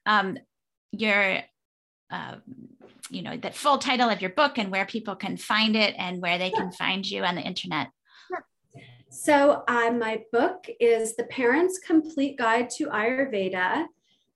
um, 0.05 0.37
your 0.91 1.39
uh, 2.11 2.35
you 3.11 3.21
know 3.21 3.37
the 3.37 3.51
full 3.51 3.77
title 3.77 4.09
of 4.09 4.21
your 4.21 4.31
book 4.31 4.57
and 4.57 4.71
where 4.71 4.85
people 4.85 5.15
can 5.15 5.37
find 5.37 5.75
it 5.75 5.95
and 5.97 6.21
where 6.21 6.37
they 6.37 6.49
can 6.49 6.71
find 6.71 7.09
you 7.09 7.23
on 7.23 7.35
the 7.35 7.41
internet 7.41 7.87
so, 9.09 9.63
uh, 9.67 9.91
my 9.91 10.23
book 10.31 10.65
is 10.79 11.15
The 11.15 11.23
Parent's 11.25 11.79
Complete 11.79 12.37
Guide 12.37 12.69
to 12.71 12.87
Ayurveda 12.87 13.87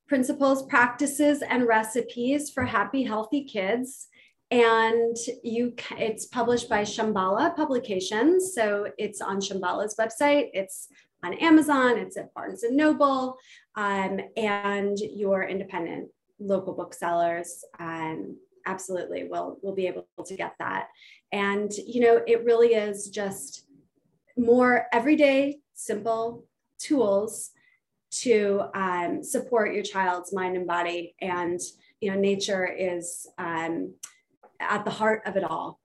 Principles, 0.08 0.66
Practices, 0.66 1.44
and 1.48 1.68
Recipes 1.68 2.50
for 2.50 2.64
Happy, 2.64 3.04
Healthy 3.04 3.44
Kids. 3.46 4.08
And 4.50 5.16
you, 5.44 5.74
it's 5.98 6.26
published 6.26 6.70
by 6.70 6.82
Shambhala 6.82 7.56
Publications. 7.56 8.54
So, 8.56 8.88
it's 8.98 9.22
on 9.22 9.40
Shambhala's 9.40 9.96
website, 9.96 10.50
it's 10.54 10.88
on 11.24 11.34
Amazon, 11.36 12.00
it's 12.00 12.18
at 12.18 12.34
Barnes 12.34 12.64
and 12.64 12.76
Noble, 12.76 13.38
um, 13.76 14.20
and 14.36 14.98
your 14.98 15.44
independent 15.44 16.10
local 16.40 16.74
booksellers. 16.74 17.64
Um, 17.80 18.38
absolutely 18.66 19.26
will 19.26 19.58
will 19.62 19.76
be 19.76 19.88
able 19.88 20.08
to 20.26 20.38
get 20.38 20.54
that 20.58 20.88
and 21.34 21.74
you 21.86 22.00
know 22.00 22.22
it 22.26 22.46
really 22.46 22.76
is 22.76 23.10
just 23.10 23.66
more 24.38 24.88
everyday, 24.92 25.60
simple 25.74 26.46
tools 26.80 27.52
to 28.12 28.64
um, 28.76 29.24
support 29.24 29.74
your 29.74 29.84
child's 29.84 30.34
mind 30.34 30.56
and 30.56 30.68
body. 30.68 31.16
And, 31.22 31.60
you 32.00 32.12
know, 32.12 32.20
nature 32.20 32.66
is 32.66 33.28
um, 33.38 33.94
at 34.60 34.86
the 34.86 34.92
heart 34.92 35.24
of 35.26 35.36
it 35.36 35.44
all. 35.44 35.80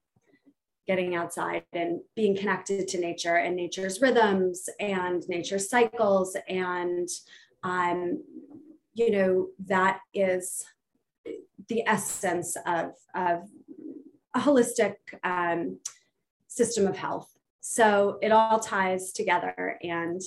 Getting 0.86 1.14
outside 1.14 1.64
and 1.74 2.00
being 2.16 2.34
connected 2.34 2.88
to 2.88 2.98
nature 2.98 3.36
and 3.36 3.54
nature's 3.54 4.00
rhythms 4.00 4.70
and 4.80 5.22
nature's 5.28 5.68
cycles. 5.68 6.34
And, 6.48 7.08
um, 7.62 8.24
you 8.94 9.10
know, 9.10 9.48
that 9.66 10.00
is 10.14 10.64
the 11.68 11.82
essence 11.86 12.56
of, 12.66 12.92
of 13.14 13.42
a 14.34 14.40
holistic 14.40 14.94
um, 15.22 15.78
system 16.46 16.86
of 16.86 16.96
health 16.96 17.37
so 17.70 18.18
it 18.22 18.32
all 18.32 18.58
ties 18.58 19.12
together. 19.12 19.78
And 19.82 20.22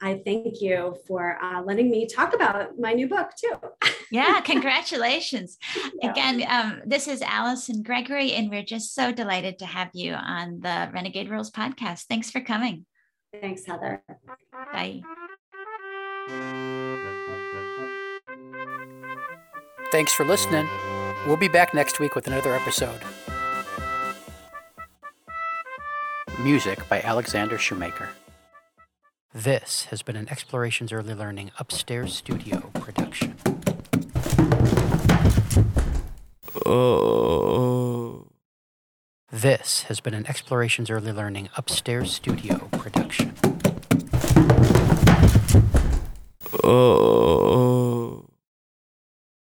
I 0.00 0.22
thank 0.24 0.62
you 0.62 0.96
for 1.06 1.36
uh, 1.42 1.62
letting 1.62 1.90
me 1.90 2.06
talk 2.06 2.34
about 2.34 2.78
my 2.78 2.94
new 2.94 3.06
book 3.06 3.32
too. 3.38 3.54
yeah, 4.10 4.40
congratulations. 4.44 5.58
Again, 6.02 6.42
um, 6.48 6.80
this 6.86 7.06
is 7.06 7.20
Allison 7.20 7.82
Gregory, 7.82 8.32
and 8.32 8.48
we're 8.48 8.62
just 8.62 8.94
so 8.94 9.12
delighted 9.12 9.58
to 9.58 9.66
have 9.66 9.90
you 9.92 10.14
on 10.14 10.60
the 10.60 10.88
Renegade 10.94 11.28
Rules 11.28 11.50
podcast. 11.50 12.04
Thanks 12.04 12.30
for 12.30 12.40
coming. 12.40 12.86
Thanks, 13.38 13.66
Heather. 13.66 14.02
Bye. 14.72 15.02
Thanks 19.92 20.14
for 20.14 20.24
listening. 20.24 20.66
We'll 21.26 21.36
be 21.36 21.48
back 21.48 21.74
next 21.74 22.00
week 22.00 22.14
with 22.14 22.26
another 22.26 22.54
episode. 22.54 23.00
Music 26.38 26.88
by 26.88 27.00
Alexander 27.02 27.58
Shoemaker. 27.58 28.10
This 29.34 29.86
has 29.86 30.02
been 30.02 30.14
an 30.14 30.28
Explorations 30.28 30.92
Early 30.92 31.12
Learning 31.12 31.50
Upstairs 31.58 32.14
Studio 32.14 32.70
production. 32.74 33.34
Oh. 36.64 38.28
This 39.32 39.82
has 39.84 39.98
been 39.98 40.14
an 40.14 40.26
Explorations 40.28 40.90
Early 40.90 41.10
Learning 41.10 41.48
Upstairs 41.56 42.14
Studio 42.14 42.68
production. 42.70 43.34
Oh. 46.62 47.67